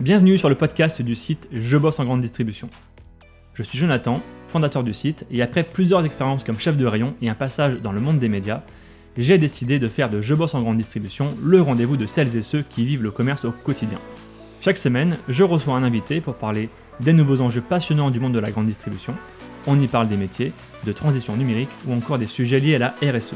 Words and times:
Bienvenue 0.00 0.38
sur 0.38 0.48
le 0.48 0.54
podcast 0.54 1.02
du 1.02 1.14
site 1.14 1.46
Je 1.52 1.76
bosse 1.76 2.00
en 2.00 2.06
grande 2.06 2.22
distribution. 2.22 2.70
Je 3.52 3.62
suis 3.62 3.78
Jonathan, 3.78 4.22
fondateur 4.48 4.82
du 4.82 4.94
site, 4.94 5.26
et 5.30 5.42
après 5.42 5.62
plusieurs 5.62 6.06
expériences 6.06 6.42
comme 6.42 6.58
chef 6.58 6.78
de 6.78 6.86
rayon 6.86 7.14
et 7.20 7.28
un 7.28 7.34
passage 7.34 7.82
dans 7.82 7.92
le 7.92 8.00
monde 8.00 8.18
des 8.18 8.30
médias, 8.30 8.62
j'ai 9.18 9.36
décidé 9.36 9.78
de 9.78 9.88
faire 9.88 10.08
de 10.08 10.22
Je 10.22 10.34
bosse 10.34 10.54
en 10.54 10.62
grande 10.62 10.78
distribution 10.78 11.36
le 11.44 11.60
rendez-vous 11.60 11.98
de 11.98 12.06
celles 12.06 12.34
et 12.34 12.40
ceux 12.40 12.62
qui 12.62 12.86
vivent 12.86 13.02
le 13.02 13.10
commerce 13.10 13.44
au 13.44 13.52
quotidien. 13.52 13.98
Chaque 14.62 14.78
semaine, 14.78 15.18
je 15.28 15.44
reçois 15.44 15.74
un 15.74 15.82
invité 15.82 16.22
pour 16.22 16.36
parler 16.36 16.70
des 17.00 17.12
nouveaux 17.12 17.42
enjeux 17.42 17.60
passionnants 17.60 18.10
du 18.10 18.20
monde 18.20 18.32
de 18.32 18.38
la 18.38 18.52
grande 18.52 18.68
distribution. 18.68 19.14
On 19.66 19.78
y 19.78 19.86
parle 19.86 20.08
des 20.08 20.16
métiers, 20.16 20.54
de 20.86 20.92
transition 20.92 21.36
numérique 21.36 21.68
ou 21.86 21.92
encore 21.92 22.16
des 22.16 22.24
sujets 22.24 22.60
liés 22.60 22.76
à 22.76 22.78
la 22.78 22.94
RSE. 23.02 23.34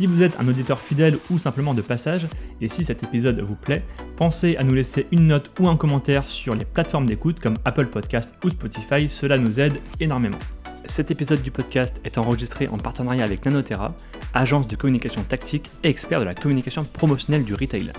Si 0.00 0.06
vous 0.06 0.22
êtes 0.22 0.40
un 0.40 0.48
auditeur 0.48 0.80
fidèle 0.80 1.18
ou 1.30 1.38
simplement 1.38 1.74
de 1.74 1.82
passage, 1.82 2.26
et 2.62 2.68
si 2.68 2.86
cet 2.86 3.02
épisode 3.02 3.38
vous 3.40 3.54
plaît, 3.54 3.84
pensez 4.16 4.56
à 4.56 4.64
nous 4.64 4.72
laisser 4.72 5.06
une 5.12 5.26
note 5.26 5.50
ou 5.60 5.68
un 5.68 5.76
commentaire 5.76 6.26
sur 6.26 6.54
les 6.54 6.64
plateformes 6.64 7.04
d'écoute 7.04 7.38
comme 7.38 7.58
Apple 7.66 7.84
Podcast 7.84 8.32
ou 8.42 8.48
Spotify, 8.48 9.10
cela 9.10 9.36
nous 9.36 9.60
aide 9.60 9.78
énormément. 10.00 10.38
Cet 10.86 11.10
épisode 11.10 11.42
du 11.42 11.50
podcast 11.50 12.00
est 12.02 12.16
enregistré 12.16 12.66
en 12.68 12.78
partenariat 12.78 13.24
avec 13.24 13.44
Nanotera, 13.44 13.94
agence 14.32 14.66
de 14.66 14.74
communication 14.74 15.22
tactique 15.22 15.68
et 15.84 15.90
expert 15.90 16.20
de 16.20 16.24
la 16.24 16.34
communication 16.34 16.82
promotionnelle 16.82 17.44
du 17.44 17.52
retail. 17.52 17.92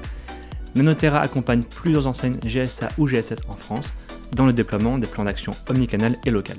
Nanotera 0.74 1.20
accompagne 1.20 1.62
plusieurs 1.62 2.08
enseignes 2.08 2.40
GSA 2.44 2.88
ou 2.98 3.06
GSS 3.06 3.44
en 3.48 3.54
France 3.54 3.94
dans 4.36 4.48
le 4.48 4.54
déploiement 4.54 4.98
des 4.98 5.06
plans 5.06 5.26
d'action 5.26 5.52
omnicanal 5.70 6.16
et 6.26 6.32
local. 6.32 6.58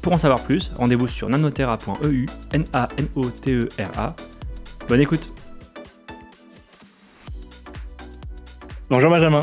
Pour 0.00 0.14
en 0.14 0.18
savoir 0.18 0.42
plus, 0.42 0.70
rendez-vous 0.74 1.06
sur 1.06 1.28
nanotera.eu, 1.28 2.24
N-A-N-O-T-E-R-A, 2.52 4.16
Bonne 4.88 5.02
écoute. 5.02 5.34
Bonjour 8.88 9.10
Benjamin. 9.10 9.42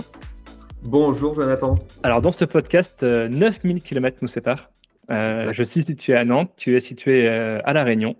Bonjour 0.81 1.36
Jonathan. 1.36 1.75
Alors 2.02 2.19
dans 2.22 2.31
ce 2.31 2.45
podcast, 2.45 3.03
9000 3.03 3.78
euh, 3.78 3.80
km 3.80 4.17
nous 4.23 4.28
séparent. 4.28 4.72
Euh, 5.11 5.53
je 5.53 5.61
suis 5.61 5.84
situé 5.84 6.16
à 6.16 6.25
Nantes, 6.25 6.52
tu 6.58 6.75
es 6.75 6.80
situé 6.80 7.30
euh, 7.30 7.59
à 7.64 7.73
La 7.73 7.84
Réunion. 7.84 8.16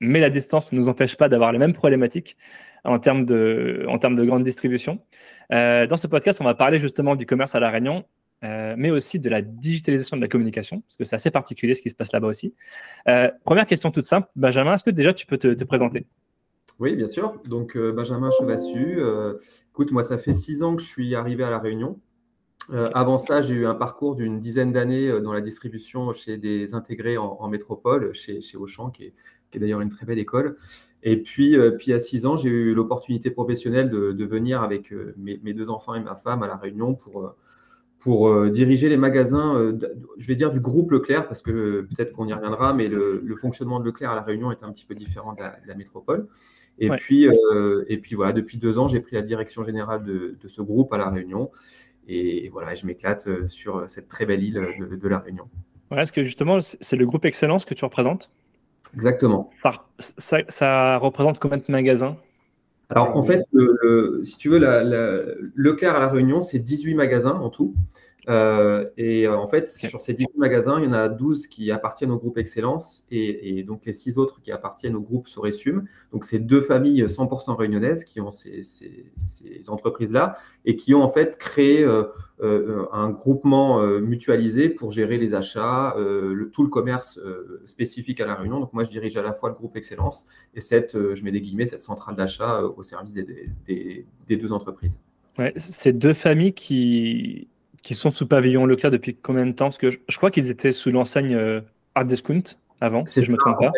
mais 0.00 0.18
la 0.18 0.30
distance 0.30 0.72
ne 0.72 0.76
nous 0.76 0.88
empêche 0.88 1.16
pas 1.16 1.28
d'avoir 1.28 1.52
les 1.52 1.60
mêmes 1.60 1.72
problématiques 1.72 2.36
en 2.82 2.98
termes 2.98 3.24
de, 3.24 3.86
en 3.88 3.98
termes 4.00 4.16
de 4.16 4.24
grande 4.24 4.42
distribution. 4.42 4.98
dans 5.50 5.96
ce 5.96 6.08
podcast, 6.08 6.40
on 6.40 6.44
va 6.44 6.54
parler 6.54 6.80
justement 6.80 7.14
du 7.14 7.26
commerce 7.26 7.54
à 7.54 7.60
La 7.60 7.70
Réunion 7.70 8.04
euh, 8.42 8.74
mais 8.76 8.90
aussi 8.90 9.18
de 9.18 9.30
la 9.30 9.40
digitalisation 9.40 10.16
de 10.16 10.20
la 10.20 10.28
communication, 10.28 10.80
parce 10.82 10.96
que 10.96 11.04
c'est 11.04 11.16
assez 11.16 11.30
particulier 11.30 11.72
ce 11.74 11.80
qui 11.80 11.88
se 11.88 11.94
passe 11.94 12.12
là-bas 12.12 12.28
aussi. 12.28 12.54
Euh, 13.08 13.30
première 13.44 13.66
question 13.66 13.90
toute 13.90 14.06
simple, 14.06 14.28
Benjamin, 14.36 14.74
est-ce 14.74 14.84
que 14.84 14.90
déjà 14.90 15.14
tu 15.14 15.26
peux 15.26 15.38
te, 15.38 15.64
présenter? 15.64 16.06
Oui, 16.78 16.94
bien 16.94 17.06
sûr. 17.06 17.40
Donc, 17.48 17.76
euh, 17.76 17.92
Benjamin 17.92 18.30
Chevassu. 18.30 18.98
écoute, 19.70 19.92
moi, 19.92 20.02
ça 20.02 20.18
fait 20.18 20.34
six 20.34 20.62
ans 20.62 20.76
que 20.76 20.82
je 20.82 20.88
suis 20.88 21.14
arrivé 21.14 21.42
à 21.44 21.50
La 21.50 21.58
Réunion. 21.58 21.98
Avant 22.94 23.18
ça, 23.18 23.42
j'ai 23.42 23.54
eu 23.54 23.66
un 23.66 23.74
parcours 23.74 24.14
d'une 24.14 24.40
dizaine 24.40 24.72
d'années 24.72 25.20
dans 25.20 25.34
la 25.34 25.42
distribution 25.42 26.14
chez 26.14 26.38
des 26.38 26.72
intégrés 26.72 27.18
en, 27.18 27.46
métropole, 27.48 28.14
chez, 28.14 28.40
chez 28.40 28.56
Auchan, 28.56 28.90
qui 28.90 29.04
est, 29.04 29.58
d'ailleurs 29.58 29.82
une 29.82 29.90
très 29.90 30.06
belle 30.06 30.18
école. 30.18 30.56
Et 31.02 31.20
puis, 31.20 31.58
puis 31.78 31.92
à 31.92 31.98
six 31.98 32.24
ans, 32.24 32.38
j'ai 32.38 32.48
eu 32.48 32.74
l'opportunité 32.74 33.30
professionnelle 33.30 33.90
de, 33.90 34.24
venir 34.24 34.62
avec 34.62 34.92
mes, 35.18 35.38
mes, 35.42 35.52
deux 35.52 35.68
enfants 35.68 35.94
et 35.94 36.00
ma 36.00 36.14
femme 36.14 36.42
à 36.42 36.46
La 36.46 36.56
Réunion 36.56 36.94
pour 36.94 37.34
pour 37.98 38.28
euh, 38.28 38.50
diriger 38.50 38.88
les 38.88 38.96
magasins, 38.96 39.56
euh, 39.56 39.78
je 40.18 40.26
vais 40.26 40.34
dire 40.34 40.50
du 40.50 40.60
groupe 40.60 40.90
Leclerc, 40.90 41.26
parce 41.26 41.42
que 41.42 41.82
peut-être 41.82 42.12
qu'on 42.12 42.26
y 42.26 42.32
reviendra, 42.32 42.74
mais 42.74 42.88
le, 42.88 43.34
fonctionnement 43.36 43.80
de 43.80 43.86
Leclerc 43.86 44.10
à 44.10 44.14
La 44.14 44.22
Réunion 44.22 44.52
est 44.52 44.62
un 44.62 44.70
petit 44.70 44.84
peu 44.84 44.94
différent 44.94 45.32
de 45.32 45.40
la, 45.40 45.74
métropole. 45.74 46.28
Et, 46.78 46.90
puis, 46.90 47.26
euh, 47.28 47.84
et 47.88 47.98
puis 47.98 48.14
voilà, 48.14 48.32
depuis 48.32 48.58
deux 48.58 48.78
ans, 48.78 48.88
j'ai 48.88 49.00
pris 49.00 49.16
la 49.16 49.22
direction 49.22 49.62
générale 49.62 50.02
de, 50.02 50.36
ce 50.46 50.60
groupe 50.60 50.92
à 50.92 50.98
La 50.98 51.08
Réunion. 51.08 51.50
Et, 52.06 52.50
voilà, 52.50 52.74
je 52.74 52.84
m'éclate 52.84 53.46
sur 53.46 53.88
cette 53.88 54.08
très 54.08 54.26
belle 54.26 54.42
île 54.42 54.68
de, 55.00 55.08
La 55.08 55.18
Réunion. 55.18 55.48
Ouais, 55.90 56.02
est-ce 56.02 56.12
que 56.12 56.24
justement, 56.24 56.60
c'est 56.60 56.96
le 56.96 57.06
groupe 57.06 57.24
Excellence 57.24 57.64
que 57.64 57.74
tu 57.74 57.84
représentes? 57.84 58.30
Exactement. 58.92 59.50
Ça, 60.18 60.38
ça 60.48 60.98
représente 60.98 61.38
combien 61.38 61.56
de 61.56 61.64
magasins? 61.68 62.18
Alors, 62.90 63.16
en 63.16 63.22
fait, 63.22 63.44
si 64.22 64.36
tu 64.36 64.50
veux, 64.50 64.58
Leclerc 65.54 65.96
à 65.96 66.00
La 66.00 66.08
Réunion, 66.08 66.40
c'est 66.40 66.58
18 66.58 66.94
magasins 66.94 67.34
en 67.34 67.48
tout. 67.48 67.74
Euh, 68.28 68.88
et 68.96 69.26
euh, 69.26 69.36
en 69.36 69.46
fait, 69.46 69.70
sur 69.70 70.00
ces 70.00 70.14
18 70.14 70.38
magasins, 70.38 70.78
il 70.78 70.84
y 70.84 70.88
en 70.88 70.92
a 70.92 71.08
12 71.08 71.46
qui 71.46 71.70
appartiennent 71.70 72.10
au 72.10 72.18
groupe 72.18 72.38
Excellence 72.38 73.06
et, 73.10 73.62
donc 73.62 73.84
les 73.84 73.92
6 73.92 74.18
autres 74.18 74.40
qui 74.40 74.52
appartiennent 74.52 74.96
au 74.96 75.00
groupe 75.00 75.28
Soresum. 75.28 75.84
Donc, 76.12 76.24
c'est 76.24 76.38
deux 76.38 76.60
familles 76.60 77.04
100% 77.04 77.56
réunionnaises 77.56 78.04
qui 78.04 78.20
ont 78.20 78.30
ces, 78.30 78.62
entreprises-là 79.68 80.36
et 80.64 80.76
qui 80.76 80.94
ont 80.94 81.02
en 81.02 81.08
fait 81.08 81.38
créé 81.38 81.84
euh, 81.84 82.86
un 82.92 83.10
groupement 83.10 83.82
mutualisé 84.00 84.68
pour 84.68 84.90
gérer 84.90 85.18
les 85.18 85.34
achats, 85.34 85.94
le, 85.96 86.50
tout 86.50 86.62
le 86.62 86.68
commerce 86.68 87.20
spécifique 87.64 88.20
à 88.20 88.26
La 88.26 88.34
Réunion. 88.34 88.60
Donc, 88.60 88.72
moi, 88.72 88.84
je 88.84 88.90
dirige 88.90 89.16
à 89.16 89.22
la 89.22 89.32
fois 89.32 89.48
le 89.48 89.54
groupe 89.54 89.76
Excellence 89.76 90.26
et 90.54 90.60
cette, 90.60 91.14
je 91.14 91.24
mets 91.24 91.32
des 91.32 91.40
guillemets, 91.40 91.66
cette 91.66 91.80
centrale 91.80 92.16
d'achat 92.16 92.62
au 92.62 92.82
service 92.82 93.12
des, 93.14 94.06
deux 94.28 94.52
entreprises. 94.52 95.00
Ouais, 95.38 95.52
c'est 95.56 95.92
deux 95.92 96.12
familles 96.12 96.54
qui, 96.54 97.48
qui 97.84 97.94
sont 97.94 98.10
sous 98.10 98.26
pavillon 98.26 98.66
Leclerc 98.66 98.90
depuis 98.90 99.14
combien 99.14 99.46
de 99.46 99.52
temps? 99.52 99.66
Parce 99.66 99.78
que 99.78 99.90
je, 99.90 100.16
crois 100.16 100.30
qu'ils 100.30 100.50
étaient 100.50 100.72
sous 100.72 100.90
l'enseigne 100.90 101.34
euh, 101.34 101.60
Art 101.94 102.06
Discount 102.06 102.42
avant, 102.80 103.06
si 103.06 103.22
je 103.22 103.30
me 103.30 103.36
trompe 103.36 103.58
pas. 103.60 103.70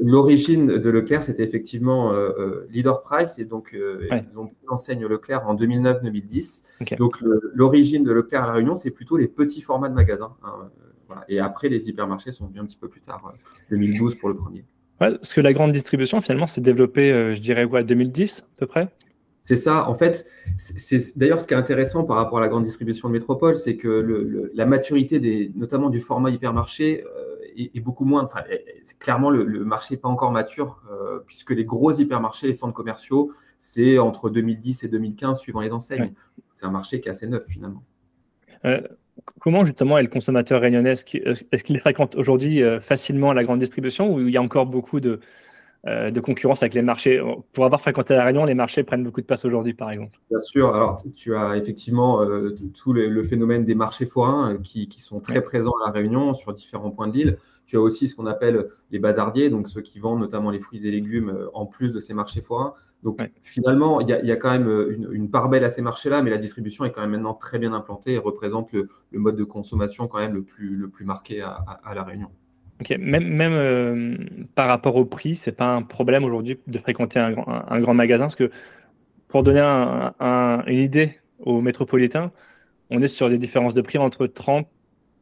L'origine 0.00 0.66
de 0.66 0.90
Leclerc, 0.90 1.22
c'était 1.22 1.44
effectivement 1.44 2.12
euh, 2.12 2.30
euh, 2.38 2.66
Leader 2.70 3.02
Price, 3.02 3.38
et 3.38 3.44
donc 3.44 3.74
ils 3.74 4.38
ont 4.38 4.46
pris 4.46 4.56
l'enseigne 4.68 5.06
Leclerc 5.06 5.46
en 5.46 5.54
2009-2010. 5.54 6.96
Donc 6.96 7.18
l'origine 7.54 8.02
de 8.02 8.12
Leclerc 8.12 8.44
à 8.44 8.46
La 8.46 8.52
Réunion, 8.54 8.74
c'est 8.74 8.90
plutôt 8.90 9.16
les 9.18 9.28
petits 9.28 9.60
formats 9.60 9.90
de 9.90 9.94
magasins. 9.94 10.34
Hein, 10.42 10.70
et 11.28 11.38
après, 11.38 11.68
les 11.68 11.88
hypermarchés 11.88 12.32
sont 12.32 12.46
venus 12.46 12.62
un 12.62 12.66
petit 12.66 12.78
peu 12.78 12.88
plus 12.88 13.00
tard, 13.00 13.34
2012 13.70 14.14
pour 14.14 14.30
le 14.30 14.36
premier. 14.36 14.64
Ouais, 15.00 15.12
parce 15.12 15.34
que 15.34 15.40
la 15.40 15.52
grande 15.52 15.72
distribution, 15.72 16.20
finalement, 16.20 16.46
s'est 16.46 16.60
développée, 16.60 17.34
je 17.34 17.40
dirais, 17.40 17.66
quoi, 17.68 17.82
2010 17.82 18.40
à 18.40 18.58
peu 18.58 18.66
près? 18.66 18.88
C'est 19.42 19.56
ça. 19.56 19.88
En 19.88 19.94
fait, 19.94 20.26
c'est 20.58 21.18
d'ailleurs 21.18 21.40
ce 21.40 21.46
qui 21.46 21.54
est 21.54 21.56
intéressant 21.56 22.04
par 22.04 22.16
rapport 22.16 22.38
à 22.38 22.40
la 22.42 22.48
grande 22.48 22.64
distribution 22.64 23.08
de 23.08 23.14
métropole, 23.14 23.56
c'est 23.56 23.76
que 23.76 24.50
la 24.54 24.66
maturité, 24.66 25.18
des, 25.18 25.50
notamment 25.54 25.88
du 25.88 25.98
format 25.98 26.30
hypermarché, 26.30 27.04
euh, 27.04 27.36
est, 27.56 27.80
beaucoup 27.80 28.04
moins. 28.04 28.24
Enfin, 28.24 28.42
clairement, 28.98 29.30
le, 29.30 29.44
marché 29.64 29.94
n'est 29.94 30.00
pas 30.00 30.08
encore 30.08 30.30
mature, 30.30 30.82
euh, 30.90 31.20
puisque 31.26 31.50
les 31.50 31.64
gros 31.64 31.92
hypermarchés, 31.92 32.48
les 32.48 32.52
centres 32.52 32.74
commerciaux, 32.74 33.32
c'est 33.56 33.98
entre 33.98 34.28
2010 34.28 34.84
et 34.84 34.88
2015, 34.88 35.38
suivant 35.40 35.60
les 35.60 35.72
enseignes. 35.72 36.12
C'est 36.52 36.66
un 36.66 36.70
marché 36.70 37.00
qui 37.00 37.08
est 37.08 37.10
assez 37.10 37.26
neuf, 37.26 37.46
finalement. 37.46 37.82
Euh, 38.66 38.80
comment, 39.40 39.64
justement, 39.64 39.96
est 39.96 40.02
le 40.02 40.08
consommateur 40.08 40.60
réunionnais 40.60 40.92
Est-ce 40.92 41.64
qu'il 41.64 41.80
fréquente 41.80 42.14
aujourd'hui 42.14 42.62
facilement 42.82 43.32
la 43.32 43.42
grande 43.42 43.58
distribution 43.58 44.12
ou 44.14 44.20
il 44.20 44.30
y 44.30 44.36
a 44.36 44.42
encore 44.42 44.66
beaucoup 44.66 45.00
de 45.00 45.20
euh, 45.86 46.10
de 46.10 46.20
concurrence 46.20 46.62
avec 46.62 46.74
les 46.74 46.82
marchés. 46.82 47.22
Pour 47.54 47.64
avoir 47.64 47.80
fréquenté 47.80 48.12
la 48.14 48.24
Réunion, 48.24 48.44
les 48.44 48.52
marchés 48.52 48.82
prennent 48.82 49.02
beaucoup 49.02 49.22
de 49.22 49.26
place 49.26 49.46
aujourd'hui, 49.46 49.72
par 49.72 49.90
exemple. 49.90 50.18
Bien 50.28 50.36
sûr. 50.36 50.74
Alors, 50.74 51.02
tu 51.16 51.34
as 51.34 51.56
effectivement 51.56 52.20
euh, 52.22 52.54
tout 52.78 52.92
le, 52.92 53.22
phénomène 53.22 53.64
des 53.64 53.74
marchés 53.74 54.04
forains 54.04 54.52
euh, 54.52 54.58
qui, 54.58 55.00
sont 55.00 55.20
très 55.20 55.40
présents 55.40 55.72
à 55.82 55.86
la 55.86 55.92
Réunion 55.92 56.34
sur 56.34 56.52
différents 56.52 56.90
points 56.90 57.08
de 57.08 57.14
l'île. 57.14 57.36
Tu 57.64 57.78
as 57.78 57.80
aussi 57.80 58.08
ce 58.08 58.14
qu'on 58.14 58.26
appelle 58.26 58.66
les 58.90 58.98
bazardiers, 58.98 59.48
donc 59.48 59.68
ceux 59.68 59.80
qui 59.80 60.00
vendent 60.00 60.20
notamment 60.20 60.50
les 60.50 60.60
fruits 60.60 60.86
et 60.86 60.90
légumes 60.90 61.48
en 61.54 61.64
plus 61.64 61.94
de 61.94 62.00
ces 62.00 62.12
marchés 62.12 62.42
forains. 62.42 62.74
Donc 63.02 63.18
finalement, 63.40 64.02
il 64.02 64.08
y, 64.08 64.32
a 64.32 64.36
quand 64.36 64.50
même 64.50 64.68
une, 65.12 65.30
part 65.30 65.48
belle 65.48 65.64
à 65.64 65.70
ces 65.70 65.80
marchés-là, 65.80 66.20
mais 66.20 66.28
la 66.28 66.36
distribution 66.36 66.84
est 66.84 66.90
quand 66.90 67.00
même 67.00 67.12
maintenant 67.12 67.32
très 67.32 67.58
bien 67.58 67.72
implantée 67.72 68.14
et 68.14 68.18
représente 68.18 68.72
le, 68.72 68.88
mode 69.12 69.36
de 69.36 69.44
consommation 69.44 70.08
quand 70.08 70.18
même 70.18 70.34
le 70.34 70.42
plus, 70.42 70.76
le 70.76 70.90
plus 70.90 71.06
marqué 71.06 71.40
à 71.40 71.94
la 71.94 72.02
Réunion. 72.02 72.30
Même, 72.98 73.28
même 73.28 73.52
euh, 73.52 74.16
par 74.54 74.68
rapport 74.68 74.96
au 74.96 75.04
prix, 75.04 75.36
c'est 75.36 75.52
pas 75.52 75.74
un 75.74 75.82
problème 75.82 76.24
aujourd'hui 76.24 76.58
de 76.66 76.78
fréquenter 76.78 77.18
un, 77.18 77.34
un, 77.68 77.80
grand 77.80 77.94
magasin, 77.94 78.24
parce 78.24 78.36
que 78.36 78.50
pour 79.28 79.42
donner 79.42 79.60
une 79.60 80.78
idée 80.78 81.20
aux 81.40 81.60
métropolitains, 81.60 82.32
on 82.90 83.02
est 83.02 83.06
sur 83.06 83.28
des 83.28 83.38
différences 83.38 83.74
de 83.74 83.82
prix 83.82 83.98
entre 83.98 84.26
30 84.26 84.66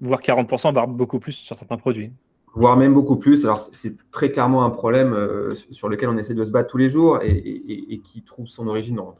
voire 0.00 0.20
40%, 0.20 0.72
voire 0.72 0.88
beaucoup 0.88 1.18
plus 1.18 1.32
sur 1.32 1.56
certains 1.56 1.76
produits. 1.76 2.12
Voire 2.54 2.76
même 2.76 2.94
beaucoup 2.94 3.16
plus. 3.16 3.44
Alors, 3.44 3.60
c'est 3.60 3.96
très 4.10 4.30
clairement 4.30 4.64
un 4.64 4.70
problème 4.70 5.12
euh, 5.12 5.50
sur 5.70 5.88
lequel 5.88 6.08
on 6.08 6.16
essaie 6.16 6.34
de 6.34 6.44
se 6.44 6.50
battre 6.50 6.70
tous 6.70 6.78
les 6.78 6.88
jours 6.88 7.20
et, 7.22 8.00
qui 8.02 8.22
trouve 8.22 8.46
son 8.46 8.66
origine 8.66 8.96
dans, 8.96 9.14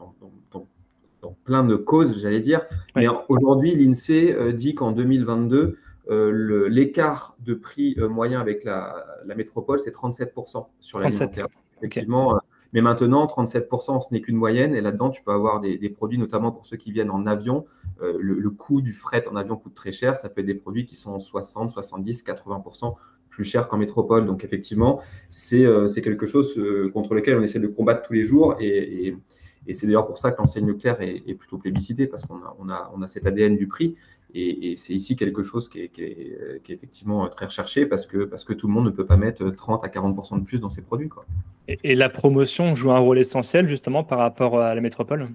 dans, 0.51 1.35
plein 1.43 1.63
de 1.63 1.75
causes, 1.75 2.19
j'allais 2.21 2.39
dire. 2.39 2.61
Mais 2.95 3.07
aujourd'hui, 3.27 3.75
l'INSEE 3.75 4.33
euh, 4.33 4.51
dit 4.51 4.73
qu'en 4.73 4.91
2022, 4.91 5.77
euh, 6.09 6.67
l'écart 6.69 7.35
de 7.39 7.53
prix 7.53 7.95
euh, 7.99 8.09
moyen 8.09 8.39
avec 8.39 8.63
la, 8.63 9.05
métropole, 9.35 9.79
c'est 9.79 9.93
37% 9.93 10.65
sur 10.79 10.99
l'alimentaire. 10.99 11.47
Effectivement, 11.77 12.35
euh, 12.35 12.39
mais 12.73 12.81
maintenant, 12.81 13.25
37%, 13.25 13.99
ce 13.99 14.13
n'est 14.13 14.21
qu'une 14.21 14.35
moyenne. 14.35 14.73
Et 14.73 14.81
là-dedans, 14.81 15.09
tu 15.11 15.21
peux 15.21 15.31
avoir 15.31 15.59
des, 15.59 15.77
produits, 15.89 16.17
notamment 16.17 16.51
pour 16.51 16.65
ceux 16.65 16.77
qui 16.77 16.91
viennent 16.91 17.11
en 17.11 17.25
avion. 17.25 17.65
le, 18.01 18.49
coût 18.49 18.81
du 18.81 18.91
fret 18.91 19.27
en 19.27 19.35
avion 19.35 19.55
coûte 19.55 19.73
très 19.73 19.91
cher. 19.91 20.17
Ça 20.17 20.29
peut 20.29 20.41
être 20.41 20.47
des 20.47 20.55
produits 20.55 20.85
qui 20.85 20.95
sont 20.95 21.19
60, 21.19 21.71
70, 21.71 22.23
80% 22.23 22.95
plus 23.29 23.43
chers 23.43 23.67
qu'en 23.67 23.77
métropole. 23.77 24.25
Donc, 24.25 24.43
effectivement, 24.43 25.01
c'est 25.29 25.65
quelque 26.03 26.25
chose 26.25 26.61
contre 26.93 27.15
lequel 27.15 27.37
on 27.37 27.41
essaie 27.41 27.59
de 27.59 27.67
combattre 27.67 28.07
tous 28.07 28.13
les 28.13 28.23
jours. 28.23 28.55
Et, 28.59 29.15
Et 29.67 29.73
c'est 29.73 29.85
d'ailleurs 29.85 30.07
pour 30.07 30.17
ça 30.17 30.31
que 30.31 30.37
l'enseigne 30.37 30.67
Leclerc 30.67 31.01
est, 31.01 31.23
est 31.27 31.35
plutôt 31.35 31.57
plébiscitée, 31.57 32.07
parce 32.07 32.23
qu'on 32.25 32.37
a, 32.37 32.55
on 32.59 32.69
a, 32.69 32.91
on 32.95 33.01
a 33.01 33.07
cet 33.07 33.25
ADN 33.25 33.55
du 33.55 33.67
prix. 33.67 33.95
Et, 34.35 34.75
c'est 34.75 34.93
ici 34.93 35.15
quelque 35.15 35.43
chose 35.43 35.69
qui 35.69 35.81
est, 35.81 35.87
qui, 35.89 36.03
est, 36.03 36.61
qui 36.63 36.71
est, 36.71 36.75
effectivement 36.75 37.27
très 37.29 37.45
recherché, 37.45 37.85
parce 37.85 38.05
que, 38.05 38.25
parce 38.25 38.43
que 38.43 38.53
tout 38.53 38.67
le 38.67 38.73
monde 38.73 38.85
ne 38.85 38.91
peut 38.91 39.05
pas 39.05 39.17
mettre 39.17 39.49
30 39.49 39.83
à 39.83 39.87
40% 39.87 40.39
de 40.39 40.45
plus 40.45 40.59
dans 40.59 40.69
ses 40.69 40.81
produits. 40.81 41.09
Quoi. 41.09 41.25
Et, 41.67 41.79
et 41.83 41.95
la 41.95 42.09
promotion 42.09 42.75
joue 42.75 42.91
un 42.91 42.99
rôle 42.99 43.19
essentiel 43.19 43.67
justement 43.67 44.03
par 44.03 44.19
rapport 44.19 44.59
à 44.59 44.75
la 44.75 44.81
métropole? 44.81 45.29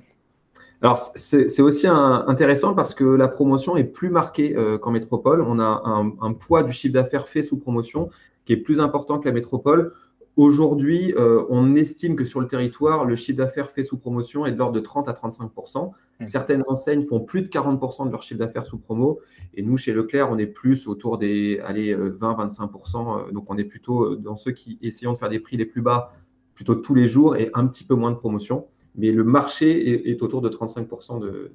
Alors, 0.84 0.98
c'est 0.98 1.62
aussi 1.62 1.86
intéressant 1.86 2.74
parce 2.74 2.94
que 2.94 3.04
la 3.04 3.26
promotion 3.26 3.74
est 3.76 3.84
plus 3.84 4.10
marquée 4.10 4.54
euh, 4.54 4.76
qu'en 4.76 4.90
métropole. 4.90 5.40
On 5.40 5.58
a 5.58 5.82
un, 5.86 6.32
poids 6.34 6.62
du 6.62 6.72
chiffre 6.72 6.92
d'affaires 6.92 7.26
fait 7.26 7.40
sous 7.40 7.58
promotion 7.58 8.10
qui 8.44 8.52
est 8.52 8.58
plus 8.58 8.80
important 8.80 9.18
que 9.18 9.26
la 9.26 9.32
métropole. 9.32 9.92
Aujourd'hui, 10.36 11.14
euh, 11.16 11.44
on 11.48 11.76
estime 11.76 12.16
que 12.16 12.24
sur 12.24 12.40
le 12.40 12.48
territoire, 12.48 13.04
le 13.04 13.14
chiffre 13.14 13.38
d'affaires 13.38 13.70
fait 13.70 13.84
sous 13.84 13.98
promotion 13.98 14.46
est 14.46 14.52
de 14.52 14.58
l'ordre 14.58 14.74
de 14.74 14.80
30 14.80 15.08
à 15.08 15.12
35% 15.12 15.92
mmh. 16.20 16.26
Certaines 16.26 16.62
enseignes 16.66 17.04
font 17.04 17.20
plus 17.20 17.42
de 17.42 17.48
40% 17.48 18.06
de 18.06 18.10
leur 18.10 18.22
chiffre 18.22 18.40
d'affaires 18.40 18.66
sous 18.66 18.78
promo. 18.78 19.20
Et 19.54 19.62
nous, 19.62 19.76
chez 19.76 19.92
Leclerc, 19.92 20.28
on 20.30 20.38
est 20.38 20.46
plus 20.46 20.88
autour 20.88 21.18
des 21.18 21.60
20-25% 21.60 23.28
euh, 23.28 23.32
Donc, 23.32 23.48
on 23.48 23.56
est 23.56 23.64
plutôt 23.64 24.16
dans 24.16 24.34
ceux 24.34 24.50
qui 24.50 24.78
essayons 24.82 25.12
de 25.12 25.18
faire 25.18 25.28
des 25.28 25.40
prix 25.40 25.56
les 25.56 25.66
plus 25.66 25.82
bas 25.82 26.12
plutôt 26.54 26.74
tous 26.74 26.94
les 26.94 27.06
jours 27.06 27.36
et 27.36 27.50
un 27.54 27.66
petit 27.66 27.84
peu 27.84 27.94
moins 27.94 28.10
de 28.10 28.16
promotion 28.16 28.66
mais 28.96 29.12
le 29.12 29.24
marché 29.24 30.10
est, 30.10 30.22
autour 30.22 30.40
de 30.40 30.48
35% 30.48 31.20
de, 31.20 31.52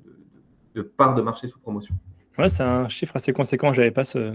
de, 0.75 0.81
part 0.81 1.15
de 1.15 1.21
marché 1.21 1.47
sous 1.47 1.59
promotion. 1.59 1.95
Ouais, 2.37 2.49
c'est 2.49 2.63
un 2.63 2.89
chiffre 2.89 3.15
assez 3.15 3.33
conséquent, 3.33 3.73
je 3.73 3.79
n'avais 3.81 3.91
pas 3.91 4.03
ce, 4.03 4.33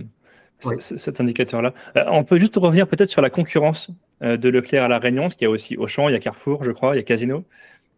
cet 0.60 1.20
indicateur-là. 1.20 1.74
Euh, 1.96 2.04
on 2.08 2.24
peut 2.24 2.38
juste 2.38 2.56
revenir 2.56 2.88
peut-être 2.88 3.10
sur 3.10 3.22
la 3.22 3.30
concurrence 3.30 3.90
euh, 4.22 4.36
de 4.36 4.48
Leclerc 4.48 4.84
à 4.84 4.88
La 4.88 4.98
Réunion, 4.98 5.22
parce 5.22 5.34
qu'il 5.34 5.44
y 5.44 5.48
a 5.48 5.50
aussi 5.50 5.76
Auchan, 5.76 6.08
il 6.08 6.12
y 6.12 6.14
a 6.14 6.20
Carrefour, 6.20 6.64
je 6.64 6.72
crois, 6.72 6.94
il 6.94 6.98
y 6.98 7.00
a 7.00 7.04
Casino. 7.04 7.44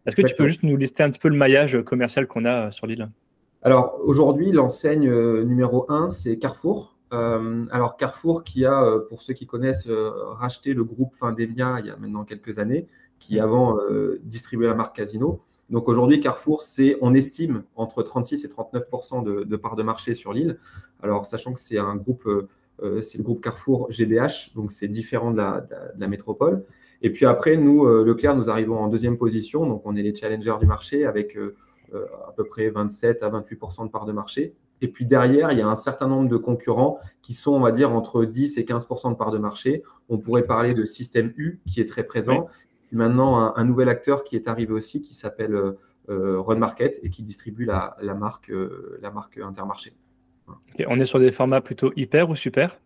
Est-ce 0.06 0.16
que 0.16 0.22
tu 0.22 0.34
peux 0.34 0.46
juste 0.46 0.62
nous 0.62 0.76
lister 0.76 1.02
un 1.02 1.10
petit 1.10 1.18
peu 1.18 1.28
le 1.28 1.36
maillage 1.36 1.80
commercial 1.82 2.26
qu'on 2.26 2.44
a 2.44 2.66
euh, 2.66 2.70
sur 2.70 2.86
l'île? 2.86 3.08
Alors 3.62 3.98
aujourd'hui, 4.04 4.52
l'enseigne 4.52 5.10
numéro 5.44 5.86
1, 5.88 6.10
c'est 6.10 6.38
Carrefour. 6.38 6.96
alors 7.10 7.96
Carrefour 7.96 8.44
qui 8.44 8.64
a, 8.64 8.84
pour 9.08 9.22
ceux 9.22 9.34
qui 9.34 9.46
connaissent, 9.46 9.88
racheté 9.88 10.72
le 10.72 10.84
groupe 10.84 11.16
Findemia 11.16 11.76
il 11.80 11.86
y 11.86 11.90
a 11.90 11.96
maintenant 11.96 12.24
quelques 12.24 12.60
années 12.60 12.86
qui 13.18 13.40
avant 13.40 13.78
euh, 13.78 14.20
distribuait 14.24 14.68
la 14.68 14.74
marque 14.74 14.96
Casino. 14.96 15.40
Donc 15.70 15.88
aujourd'hui, 15.88 16.20
Carrefour, 16.20 16.62
c'est, 16.62 16.96
on 17.00 17.14
estime, 17.14 17.64
entre 17.74 18.02
36 18.02 18.44
et 18.44 18.48
39 18.48 18.84
de, 19.24 19.44
de 19.44 19.56
part 19.56 19.76
de 19.76 19.82
marché 19.82 20.14
sur 20.14 20.32
l'île. 20.32 20.58
Alors, 21.02 21.26
sachant 21.26 21.52
que 21.52 21.60
c'est 21.60 21.78
un 21.78 21.96
groupe, 21.96 22.26
euh, 22.26 22.48
euh, 22.82 23.02
c'est 23.02 23.18
le 23.18 23.24
groupe 23.24 23.42
Carrefour 23.42 23.90
GBH, 23.90 24.54
donc 24.54 24.70
c'est 24.70 24.88
différent 24.88 25.30
de 25.30 25.38
la, 25.38 26.08
métropole. 26.08 26.64
Et 27.02 27.10
puis 27.10 27.26
après, 27.26 27.56
nous, 27.56 27.86
Leclerc, 28.04 28.36
nous 28.36 28.48
arrivons 28.48 28.78
en 28.78 28.88
deuxième 28.88 29.16
position, 29.16 29.66
donc 29.66 29.82
on 29.84 29.96
est 29.96 30.02
les 30.02 30.14
challengers 30.14 30.56
du 30.60 30.66
marché 30.66 31.04
avec 31.04 31.36
à 31.92 32.32
peu 32.32 32.44
près 32.44 32.70
27 32.70 33.22
à 33.22 33.28
28% 33.28 33.84
de 33.84 33.90
part 33.90 34.06
de 34.06 34.12
marché. 34.12 34.54
Et 34.82 34.88
puis 34.88 35.04
derrière, 35.06 35.52
il 35.52 35.58
y 35.58 35.62
a 35.62 35.66
un 35.66 35.74
certain 35.74 36.06
nombre 36.06 36.28
de 36.28 36.36
concurrents 36.36 36.98
qui 37.22 37.32
sont, 37.34 37.52
on 37.52 37.60
va 37.60 37.72
dire, 37.72 37.92
entre 37.92 38.24
10 38.24 38.58
et 38.58 38.64
15% 38.64 39.10
de 39.10 39.16
part 39.16 39.30
de 39.30 39.38
marché. 39.38 39.82
On 40.08 40.18
pourrait 40.18 40.44
parler 40.44 40.74
de 40.74 40.84
Système 40.84 41.32
U, 41.36 41.60
qui 41.66 41.80
est 41.80 41.86
très 41.86 42.04
présent, 42.04 42.46
maintenant 42.92 43.54
un, 43.56 43.64
nouvel 43.64 43.88
acteur 43.88 44.24
qui 44.24 44.36
est 44.36 44.48
arrivé 44.48 44.72
aussi 44.72 45.02
qui 45.02 45.14
s'appelle 45.14 45.54
euh, 45.54 45.72
euh, 46.08 46.40
Run 46.40 46.56
Market 46.56 47.00
et 47.02 47.10
qui 47.10 47.22
distribue 47.22 47.64
la, 47.64 47.96
marque, 48.18 48.50
euh, 48.50 48.98
la 49.02 49.10
marque 49.10 49.38
Intermarché. 49.38 49.92
on 50.86 51.00
est 51.00 51.06
sur 51.06 51.18
des 51.18 51.32
formats 51.32 51.60
plutôt 51.60 51.92
hyper 51.96 52.30
ou 52.30 52.36
super? 52.36 52.78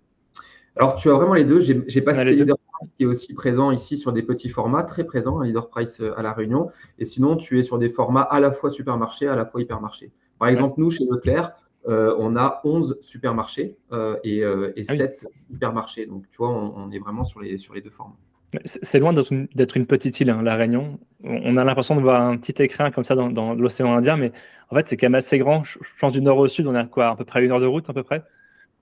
Alors, 0.76 0.94
tu 0.94 1.10
as 1.10 1.14
vraiment 1.14 1.34
les 1.34 1.44
deux. 1.44 1.60
J'ai 1.60 2.00
pas 2.00 2.14
cité 2.14 2.34
Leader 2.34 2.56
Price 2.56 2.90
qui 2.96 3.02
est 3.02 3.06
aussi 3.06 3.34
présent 3.34 3.70
ici 3.72 3.96
sur 3.96 4.12
des 4.12 4.22
petits 4.22 4.48
formats, 4.48 4.84
très 4.84 5.04
présent, 5.04 5.40
un 5.40 5.44
Leader 5.44 5.68
Price 5.68 6.00
à 6.16 6.22
La 6.22 6.32
Réunion. 6.32 6.70
Et 6.98 7.04
sinon, 7.04 7.36
tu 7.36 7.58
es 7.58 7.62
sur 7.62 7.76
des 7.76 7.88
formats 7.88 8.22
à 8.22 8.40
la 8.40 8.52
fois 8.52 8.70
supermarché, 8.70 9.26
à 9.26 9.34
la 9.36 9.44
fois 9.44 9.60
hypermarché. 9.60 10.12
Par 10.38 10.48
exemple, 10.48 10.76
nous, 10.78 10.88
chez 10.88 11.04
Leclerc, 11.10 11.52
on 11.86 12.36
a 12.36 12.60
11 12.64 12.98
supermarchés 13.00 13.76
et, 14.24 14.84
7 14.84 15.24
ah 15.26 15.28
hypermarchés. 15.50 16.06
Donc, 16.06 16.28
tu 16.30 16.36
vois, 16.38 16.50
on, 16.50 16.90
est 16.92 17.00
vraiment 17.00 17.24
sur 17.24 17.40
les, 17.40 17.58
sur 17.58 17.74
les 17.74 17.82
deux 17.82 17.90
formats. 17.90 18.16
C'est 18.64 18.98
loin 18.98 19.12
d'être 19.12 19.30
une, 19.76 19.86
petite 19.86 20.18
île, 20.20 20.30
hein, 20.30 20.42
la 20.42 20.56
Réunion. 20.56 20.98
On 21.22 21.56
a 21.56 21.64
l'impression 21.64 21.94
de 21.94 22.00
voir 22.00 22.20
un 22.20 22.36
petit 22.36 22.60
écrin 22.62 22.90
comme 22.90 23.04
ça 23.04 23.14
dans, 23.14 23.54
l'océan 23.54 23.94
Indien, 23.94 24.16
mais 24.16 24.32
en 24.70 24.76
fait, 24.76 24.88
c'est 24.88 24.96
quand 24.96 25.06
même 25.06 25.14
assez 25.14 25.38
grand. 25.38 25.62
Je 25.62 25.78
pense 26.00 26.12
du 26.12 26.20
nord 26.20 26.38
au 26.38 26.48
sud, 26.48 26.66
on 26.66 26.74
a 26.74 26.84
quoi, 26.84 27.08
à 27.08 27.16
peu 27.16 27.24
près 27.24 27.44
une 27.44 27.52
heure 27.52 27.60
de 27.60 27.66
route, 27.66 27.88
à 27.88 27.92
peu 27.92 28.02
près? 28.02 28.24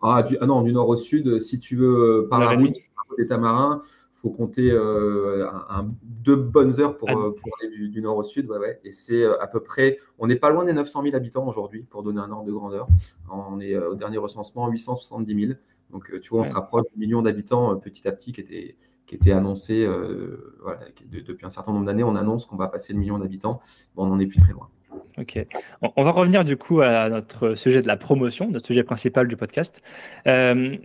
Ah, 0.00 0.24
ah 0.40 0.46
non, 0.46 0.62
du 0.62 0.72
nord 0.72 0.88
au 0.88 0.96
sud, 0.96 1.40
si 1.40 1.60
tu 1.60 1.76
veux, 1.76 2.24
euh, 2.24 2.28
par 2.28 2.40
la, 2.40 2.50
route, 2.50 2.76
l'état 3.18 3.36
marin, 3.36 3.80
il 3.82 4.20
faut 4.20 4.30
compter 4.30 4.70
euh, 4.70 5.46
deux 6.02 6.36
bonnes 6.36 6.80
heures 6.80 6.96
pour, 6.96 7.10
ah. 7.10 7.14
euh, 7.14 7.32
aller 7.62 7.88
du, 7.88 8.00
nord 8.00 8.16
au 8.16 8.22
sud. 8.22 8.48
Et 8.84 8.92
c'est 8.92 9.24
à 9.24 9.46
peu 9.48 9.60
près, 9.60 9.98
on 10.18 10.28
n'est 10.28 10.36
pas 10.36 10.50
loin 10.50 10.64
des 10.64 10.72
900 10.72 11.02
000 11.02 11.16
habitants 11.16 11.46
aujourd'hui, 11.46 11.82
pour 11.82 12.02
donner 12.02 12.20
un 12.20 12.30
ordre 12.30 12.46
de 12.46 12.52
grandeur. 12.52 12.86
On 13.30 13.60
est 13.60 13.76
au 13.76 13.96
dernier 13.96 14.18
recensement 14.18 14.68
870 14.68 15.46
000. 15.46 15.58
Donc, 15.90 16.10
tu 16.20 16.30
vois, 16.30 16.40
on 16.40 16.44
se 16.44 16.52
rapproche 16.52 16.84
du 16.92 16.98
million 16.98 17.20
d'habitants 17.22 17.76
petit 17.76 18.06
à 18.06 18.12
petit, 18.12 18.32
qui 18.32 18.40
était, 18.40 18.76
qui 19.08 19.14
était 19.14 19.32
annoncé 19.32 19.84
euh, 19.84 20.54
depuis 21.10 21.44
un 21.44 21.50
certain 21.50 21.72
nombre 21.72 21.86
d'années. 21.86 22.04
On 22.04 22.14
annonce 22.14 22.46
qu'on 22.46 22.56
va 22.56 22.68
passer 22.68 22.92
le 22.92 23.00
million 23.00 23.18
d'habitants. 23.18 23.58
Bon, 23.96 24.04
on 24.04 24.06
n'en 24.06 24.20
est 24.20 24.26
plus 24.26 24.38
très 24.38 24.52
loin. 24.52 24.68
Ok. 25.16 25.44
On 25.96 26.04
va 26.04 26.10
revenir 26.10 26.44
du 26.44 26.56
coup 26.56 26.80
à 26.80 27.08
notre 27.08 27.54
sujet 27.54 27.80
de 27.80 27.86
la 27.86 27.96
promotion, 27.96 28.50
notre 28.50 28.66
sujet 28.66 28.84
principal 28.84 29.26
du 29.26 29.36
podcast. 29.36 29.82
Euh, 30.26 30.76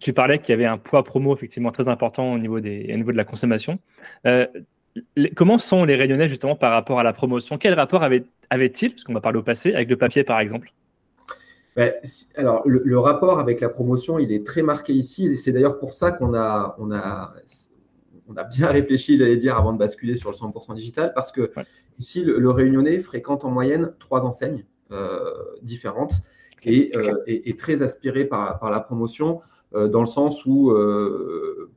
tu 0.00 0.12
parlais 0.12 0.38
qu'il 0.38 0.50
y 0.50 0.54
avait 0.54 0.66
un 0.66 0.78
poids 0.78 1.02
promo 1.02 1.34
effectivement 1.34 1.72
très 1.72 1.88
important 1.88 2.32
au 2.32 2.38
niveau, 2.38 2.60
des, 2.60 2.90
au 2.92 2.96
niveau 2.96 3.12
de 3.12 3.16
la 3.16 3.24
consommation. 3.24 3.78
Euh, 4.26 4.46
comment 5.34 5.58
sont 5.58 5.84
les 5.84 5.96
Réunionnais 5.96 6.28
justement 6.28 6.56
par 6.56 6.72
rapport 6.72 7.00
à 7.00 7.02
la 7.02 7.12
promotion? 7.12 7.58
Quel 7.58 7.74
rapport 7.74 8.02
avait-il, 8.02 8.26
avait 8.50 8.68
parce 8.68 9.04
qu'on 9.04 9.14
va 9.14 9.20
parler 9.20 9.38
au 9.38 9.42
passé, 9.42 9.74
avec 9.74 9.88
le 9.88 9.96
papier 9.96 10.24
par 10.24 10.40
exemple? 10.40 10.72
Ben, 11.74 11.92
alors, 12.36 12.62
le, 12.66 12.98
rapport 12.98 13.38
avec 13.38 13.60
la 13.60 13.68
promotion, 13.68 14.18
il 14.18 14.30
est 14.30 14.44
très 14.46 14.62
marqué 14.62 14.92
ici. 14.92 15.26
Et 15.26 15.36
c'est 15.36 15.52
d'ailleurs 15.52 15.78
pour 15.78 15.92
ça 15.92 16.12
qu'on 16.12 16.34
a, 16.34 16.76
on 16.78 16.92
a, 16.92 17.32
on 18.28 18.36
a 18.36 18.44
bien 18.44 18.68
réfléchi, 18.68 19.16
j'allais 19.16 19.36
dire, 19.36 19.56
avant 19.56 19.72
de 19.72 19.78
basculer 19.78 20.16
sur 20.16 20.30
le 20.30 20.36
100% 20.36 20.74
digital, 20.74 21.12
parce 21.14 21.32
que 21.32 21.50
ici, 21.98 22.24
le, 22.24 22.50
Réunionnais 22.50 22.98
fréquente 22.98 23.44
en 23.44 23.50
moyenne 23.50 23.94
trois 23.98 24.24
enseignes 24.24 24.64
euh, 24.90 25.30
différentes 25.62 26.14
et, 26.64 26.94
euh, 26.94 27.16
est, 27.26 27.58
très 27.58 27.80
aspiré 27.82 28.26
par, 28.26 28.58
par 28.58 28.70
la 28.70 28.80
promotion, 28.80 29.40
euh, 29.74 29.88
dans 29.88 30.00
le 30.00 30.06
sens 30.06 30.44
où, 30.44 30.74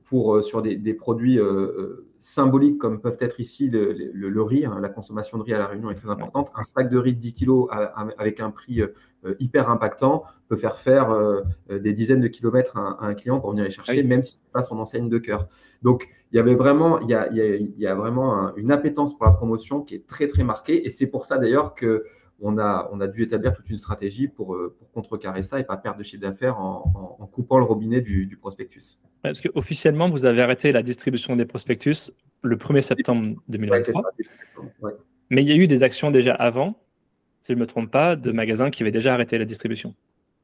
pour, 0.04 0.44
sur 0.44 0.62
des, 0.62 0.76
des 0.76 0.94
produits 0.94 1.40
symboliques 2.26 2.80
comme 2.80 3.02
peuvent 3.02 3.18
être 3.20 3.40
ici 3.40 3.70
le, 3.70 3.94
le, 3.94 4.42
riz, 4.42 4.66
hein, 4.66 4.80
la 4.82 4.90
consommation 4.90 5.38
de 5.38 5.44
riz 5.44 5.54
à 5.54 5.60
La 5.60 5.68
Réunion 5.68 5.92
est 5.92 5.96
très 5.96 6.10
importante. 6.10 6.52
Un 6.56 6.64
sac 6.64 6.90
de 6.90 6.98
riz 6.98 7.14
de 7.14 7.20
10 7.20 7.34
kg 7.34 7.68
avec 8.18 8.40
un 8.40 8.50
prix 8.50 8.82
euh, 8.82 9.36
hyper 9.40 9.70
impactant 9.70 10.24
peut 10.48 10.56
faire 10.56 10.78
faire 10.78 11.12
euh, 11.12 11.44
des 11.70 11.94
dizaines 11.94 12.22
de 12.22 12.28
kilomètres 12.28 12.78
à, 12.78 13.06
un 13.06 13.14
client 13.14 13.40
pour 13.40 13.52
venir 13.52 13.64
les 13.64 13.70
chercher, 13.70 14.02
même 14.02 14.24
si 14.24 14.38
ce 14.38 14.42
n'est 14.42 14.52
pas 14.52 14.64
son 14.64 14.80
enseigne 14.80 15.08
de 15.08 15.20
cœur. 15.20 15.48
Donc, 15.84 16.10
il 16.32 16.38
y 16.38 16.40
avait 16.40 16.56
vraiment, 16.56 17.00
il 17.00 17.10
y 17.10 17.14
a, 17.14 17.30
il 17.32 17.74
y 17.78 17.86
a, 17.86 17.94
vraiment 17.94 18.56
une 18.56 18.72
appétence 18.72 19.16
pour 19.16 19.28
la 19.28 19.32
promotion 19.32 19.82
qui 19.82 19.94
est 19.94 20.08
très, 20.08 20.26
très 20.26 20.44
marquée. 20.44 20.88
Et 20.88 20.90
c'est 20.90 21.12
pour 21.12 21.26
ça 21.26 21.38
d'ailleurs 21.38 21.76
que 21.76 22.02
on 22.42 22.58
a, 22.58 22.90
on 22.92 23.00
a 23.00 23.08
dû 23.08 23.24
établir 23.24 23.54
toute 23.54 23.70
une 23.70 23.78
stratégie 23.78 24.28
pour, 24.28 24.56
euh, 24.56 24.76
pour 24.78 24.92
contrecarrer 24.92 25.42
ça 25.42 25.60
et 25.60 25.64
pas 25.64 25.78
perdre 25.78 26.00
de 26.00 26.04
chiffre 26.04 26.22
d'affaires 26.22 26.60
en, 26.60 27.18
en, 27.20 27.28
coupant 27.28 27.58
le 27.58 27.64
robinet 27.64 28.02
du, 28.02 28.38
prospectus. 28.40 29.00
Parce 29.24 29.42
qu'officiellement, 29.42 30.10
vous 30.10 30.26
avez 30.26 30.42
arrêté 30.42 30.72
la 30.72 30.84
distribution 30.84 31.36
des 31.36 31.46
prospectus 31.46 32.12
le 32.42 32.58
1er 32.58 32.82
septembre 32.82 33.36
2023. 33.48 34.02
Mais 35.32 35.42
il 35.42 35.50
y 35.50 35.52
a 35.52 35.56
eu 35.56 35.68
des 35.68 35.82
actions 35.82 36.12
déjà 36.12 36.34
avant, 36.34 36.78
si 37.42 37.52
je 37.52 37.54
ne 37.54 37.62
me 37.62 37.66
trompe 37.66 37.90
pas, 37.90 38.16
de 38.16 38.32
magasins 38.32 38.70
qui 38.70 38.84
avaient 38.84 38.92
déjà 38.92 39.14
arrêté 39.14 39.38
la 39.38 39.46
distribution. 39.46 39.96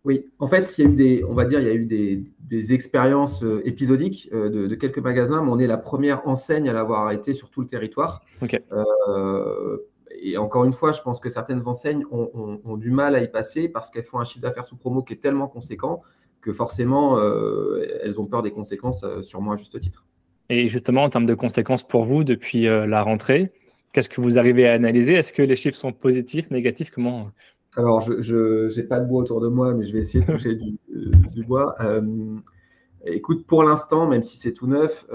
Oui, 0.04 0.26
en 0.40 0.48
fait, 0.48 0.78
il 0.78 0.84
y 0.84 0.88
a 0.88 0.90
eu 0.90 0.96
des, 0.96 1.24
on 1.24 1.36
va 1.36 1.46
dire, 1.46 1.60
il 1.60 1.68
y 1.68 1.70
a 1.70 1.76
eu 1.76 1.86
des, 1.86 2.24
des 2.40 2.74
expériences 2.74 3.44
euh, 3.44 3.62
épisodiques 3.66 4.30
euh, 4.34 4.50
de, 4.50 4.66
de, 4.66 4.76
quelques 4.76 4.98
magasins, 4.98 5.44
mais 5.44 5.52
on 5.52 5.60
est 5.60 5.68
la 5.68 5.78
première 5.78 6.28
enseigne 6.28 6.68
à 6.68 6.74
l'avoir 6.74 7.04
arrêté 7.04 7.36
sur 7.36 7.52
tout 7.52 7.62
le 7.62 7.68
territoire. 7.68 8.24
Et 10.24 10.38
encore 10.38 10.66
une 10.66 10.74
fois, 10.74 10.92
je 10.92 11.02
pense 11.02 11.20
que 11.20 11.30
certaines 11.30 11.68
enseignes 11.68 12.06
ont, 12.12 12.78
du 12.78 12.92
mal 12.92 13.16
à 13.16 13.24
y 13.24 13.28
passer 13.28 13.70
parce 13.70 13.90
qu'elles 13.90 14.04
font 14.04 14.20
un 14.20 14.24
chiffre 14.24 14.42
d'affaires 14.42 14.66
sous 14.66 14.78
promo 14.78 15.02
qui 15.02 15.14
est 15.14 15.18
tellement 15.18 15.48
conséquent 15.48 16.02
que 16.42 16.54
forcément, 16.54 17.18
euh, 17.18 17.84
elles 18.04 18.20
ont 18.20 18.26
peur 18.26 18.42
des 18.42 18.52
conséquences, 18.52 19.04
euh, 19.04 19.22
sûrement 19.22 19.52
à 19.52 19.56
juste 19.56 19.80
titre. 19.80 20.06
Et 20.50 20.68
justement, 20.68 21.04
en 21.04 21.10
termes 21.10 21.26
de 21.26 21.34
conséquences 21.34 21.84
pour 21.84 22.04
vous 22.04 22.24
depuis 22.24 22.68
euh, 22.68 22.86
la 22.86 23.02
rentrée, 23.04 23.52
qu'est-ce 23.94 24.10
que 24.10 24.22
vous 24.22 24.38
arrivez 24.38 24.68
à 24.68 24.74
analyser? 24.74 25.14
Est-ce 25.14 25.34
que 25.34 25.42
les 25.42 25.56
chiffres 25.56 25.78
sont 25.78 25.94
positifs, 25.94 26.50
négatifs? 26.52 26.92
Comment 26.94 27.32
Alors, 27.76 28.02
je 28.02 28.76
n'ai 28.76 28.84
pas 28.84 29.00
de 29.00 29.08
bois 29.08 29.22
autour 29.22 29.42
de 29.42 29.48
moi, 29.48 29.74
mais 29.74 29.84
je 29.86 29.94
vais 29.94 30.00
essayer 30.00 30.24
de 30.24 30.32
toucher 30.32 30.56
du, 30.56 30.78
du, 31.32 31.44
bois. 31.44 31.76
écoute, 33.06 33.46
pour 33.48 33.64
l'instant, 33.64 34.08
même 34.08 34.24
si 34.24 34.38
c'est 34.38 34.54
tout 34.54 34.68
neuf, 34.68 35.06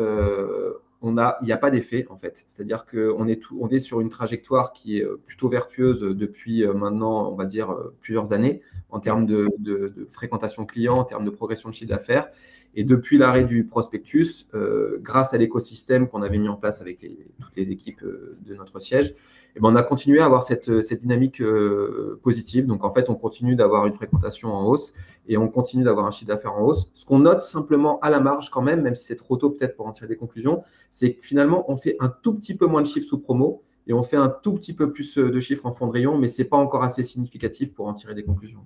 il 1.02 1.12
n'y 1.42 1.52
a 1.52 1.56
pas 1.56 1.70
d'effet 1.70 2.06
en 2.10 2.16
fait. 2.16 2.44
C'est-à-dire 2.46 2.86
qu'on 2.86 3.28
est, 3.28 3.42
on 3.58 3.68
est 3.68 3.78
sur 3.78 4.00
une 4.00 4.08
trajectoire 4.08 4.72
qui 4.72 4.98
est 4.98 5.04
euh, 5.04 5.20
plutôt 5.24 5.48
vertueuse 5.48 6.00
depuis 6.00 6.64
euh, 6.64 6.72
maintenant, 6.72 7.30
on 7.30 7.36
va 7.36 7.44
dire, 7.44 7.70
euh, 7.70 7.94
plusieurs 8.00 8.32
années 8.32 8.62
en 8.90 9.00
termes 9.00 9.26
de, 9.26 10.06
fréquentation 10.10 10.64
client, 10.64 10.98
en 10.98 11.04
termes 11.04 11.24
de 11.24 11.30
progression 11.30 11.68
de 11.68 11.74
chiffre 11.74 11.90
d'affaires. 11.90 12.28
Et 12.74 12.84
depuis 12.84 13.18
l'arrêt 13.18 13.44
du 13.44 13.64
prospectus, 13.64 14.46
euh, 14.54 14.98
grâce 15.00 15.34
à 15.34 15.38
l'écosystème 15.38 16.08
qu'on 16.08 16.22
avait 16.22 16.38
mis 16.38 16.48
en 16.48 16.56
place 16.56 16.80
avec 16.80 17.06
toutes 17.40 17.56
les 17.56 17.70
équipes 17.70 18.02
euh, 18.02 18.36
de 18.44 18.54
notre 18.54 18.78
siège, 18.78 19.14
eh 19.56 19.60
ben, 19.60 19.72
on 19.72 19.76
a 19.76 19.82
continué 19.82 20.20
à 20.20 20.26
avoir 20.26 20.42
cette, 20.42 20.70
dynamique 20.70 21.40
euh, 21.40 22.20
positive. 22.22 22.66
Donc 22.66 22.84
en 22.84 22.90
fait, 22.90 23.08
on 23.08 23.14
continue 23.14 23.56
d'avoir 23.56 23.86
une 23.86 23.94
fréquentation 23.94 24.52
en 24.52 24.66
hausse 24.66 24.92
et 25.28 25.38
on 25.38 25.48
continue 25.48 25.82
d'avoir 25.82 26.06
un 26.06 26.10
chiffre 26.10 26.28
d'affaires 26.28 26.54
en 26.54 26.62
hausse. 26.62 26.90
Ce 26.92 27.06
qu'on 27.06 27.20
note 27.20 27.40
simplement 27.40 27.98
à 28.00 28.10
la 28.10 28.20
marge 28.20 28.50
quand 28.50 28.60
même, 28.60 28.82
même 28.82 28.94
si 28.94 29.06
c'est 29.06 29.16
trop 29.16 29.36
tôt 29.36 29.48
peut-être 29.48 29.74
pour 29.74 29.86
en 29.86 29.92
tirer 29.92 30.08
des 30.08 30.16
conclusions, 30.16 30.62
c'est 30.90 31.14
que 31.14 31.24
finalement, 31.24 31.70
on 31.70 31.76
fait 31.76 31.96
un 32.00 32.08
tout 32.08 32.34
petit 32.34 32.54
peu 32.54 32.66
moins 32.66 32.82
de 32.82 32.86
chiffres 32.86 33.08
sous 33.08 33.18
promo 33.18 33.62
et 33.86 33.94
on 33.94 34.02
fait 34.02 34.16
un 34.16 34.28
tout 34.28 34.52
petit 34.52 34.74
peu 34.74 34.92
plus 34.92 35.16
de 35.16 35.40
chiffres 35.40 35.64
en 35.64 35.72
fond 35.72 35.86
de 35.86 35.92
rayon, 35.92 36.18
mais 36.18 36.28
ce 36.28 36.42
n'est 36.42 36.48
pas 36.48 36.58
encore 36.58 36.84
assez 36.84 37.02
significatif 37.02 37.72
pour 37.72 37.86
en 37.86 37.94
tirer 37.94 38.14
des 38.14 38.24
conclusions. 38.24 38.60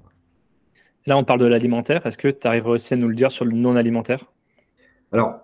Là, 1.07 1.17
on 1.17 1.25
parle 1.25 1.41
de 1.41 1.47
l'alimentaire. 1.47 2.05
Est-ce 2.05 2.19
que 2.19 2.29
tu 2.29 2.47
arriverais 2.49 2.73
aussi 2.73 2.95
à 2.95 2.97
nous 2.97 3.09
le 3.09 3.15
dire 3.15 3.31
sur 3.31 3.45
le 3.45 3.53
non 3.53 3.77
alimentaire 3.77 4.25
Alors, 5.13 5.41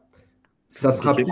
ça 0.68 0.90
sera 0.90 1.14
plus 1.14 1.24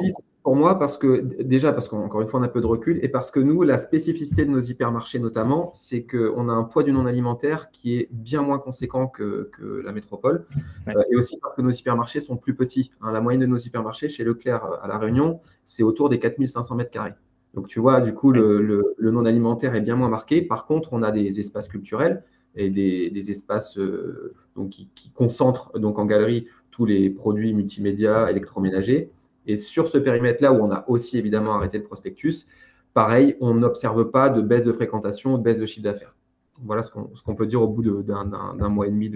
pour 0.45 0.57
moi 0.57 0.79
parce 0.79 0.99
que, 0.99 1.23
déjà, 1.43 1.73
parce 1.73 1.89
qu'encore 1.89 2.21
une 2.21 2.29
fois, 2.29 2.39
on 2.39 2.43
a 2.43 2.49
peu 2.49 2.61
de 2.61 2.67
recul 2.67 3.01
et 3.03 3.09
parce 3.09 3.31
que 3.31 3.41
nous, 3.41 3.63
la 3.63 3.79
spécificité 3.79 4.45
de 4.45 4.51
nos 4.51 4.61
hypermarchés 4.61 5.19
notamment, 5.19 5.71
c'est 5.73 6.05
qu'on 6.07 6.51
a 6.51 6.53
un 6.53 6.65
poids 6.65 6.83
du 6.83 6.93
non 6.93 7.07
alimentaire 7.07 7.71
qui 7.71 7.97
est 7.97 8.09
bien 8.13 8.43
moins 8.43 8.59
conséquent 8.59 9.09
que, 9.09 9.51
la 9.83 9.93
métropole 9.93 10.47
euh, 10.89 11.03
et 11.11 11.17
aussi 11.17 11.39
parce 11.41 11.55
que 11.55 11.63
nos 11.63 11.71
hypermarchés 11.71 12.21
sont 12.21 12.37
plus 12.37 12.55
petits. 12.55 12.91
Hein. 13.01 13.11
la 13.11 13.23
moyenne 13.23 13.41
de 13.41 13.47
nos 13.47 13.57
hypermarchés 13.57 14.09
chez 14.09 14.23
Leclerc 14.23 14.65
euh, 14.65 14.77
à 14.83 14.87
La 14.87 14.99
Réunion, 14.99 15.41
c'est 15.65 15.83
autour 15.83 16.11
des 16.11 16.19
4500 16.19 16.75
mètres 16.77 16.91
carrés. 16.91 17.15
Donc, 17.55 17.67
tu 17.67 17.81
vois, 17.81 18.03
du 18.03 18.13
coup, 18.13 18.31
le 18.31 18.85
non 18.99 19.25
alimentaire 19.25 19.75
est 19.75 19.81
bien 19.81 19.97
moins 19.97 20.09
marqué. 20.11 20.43
Par 20.43 20.67
contre, 20.67 20.93
on 20.93 21.03
a 21.03 21.11
des 21.11 21.41
espaces 21.41 21.69
culturels 21.69 22.23
et 22.57 22.71
des, 22.71 23.31
espaces 23.31 23.79
euh, 23.79 24.35
donc, 24.57 24.71
qui, 24.71 25.11
concentrent 25.15 25.79
donc 25.79 25.99
en 25.99 26.05
galerie 26.05 26.47
tous 26.71 26.85
les 26.85 27.11
produits 27.11 27.55
multimédia 27.55 28.31
électroménagers. 28.31 29.11
Et 29.47 29.57
sur 29.57 29.87
ce 29.87 29.99
périmètre-là, 29.99 30.53
où 30.53 30.57
on 30.57 30.71
a 30.71 30.85
aussi 30.89 31.19
évidemment 31.19 31.55
arrêté 31.55 31.79
le 31.79 31.85
prospectus, 31.85 32.47
pareil, 32.93 33.37
on 33.41 33.55
n'observe 33.55 34.11
pas 34.11 34.31
de 34.31 34.41
baisse 34.41 34.63
de 34.63 34.73
fréquentation, 34.73 35.39
de 35.39 35.43
baisse 35.43 35.59
de 35.59 35.67
chiffre 35.67 35.85
d'affaires. 35.85 36.17
Voilà 36.63 36.83
ce 36.83 36.91
qu'on 36.91 37.35
peut 37.35 37.47
dire 37.47 37.61
au 37.63 37.69
bout 37.69 37.83
d'un 38.03 38.69
mois 38.69 38.87
et 38.87 38.91
demi 38.91 39.11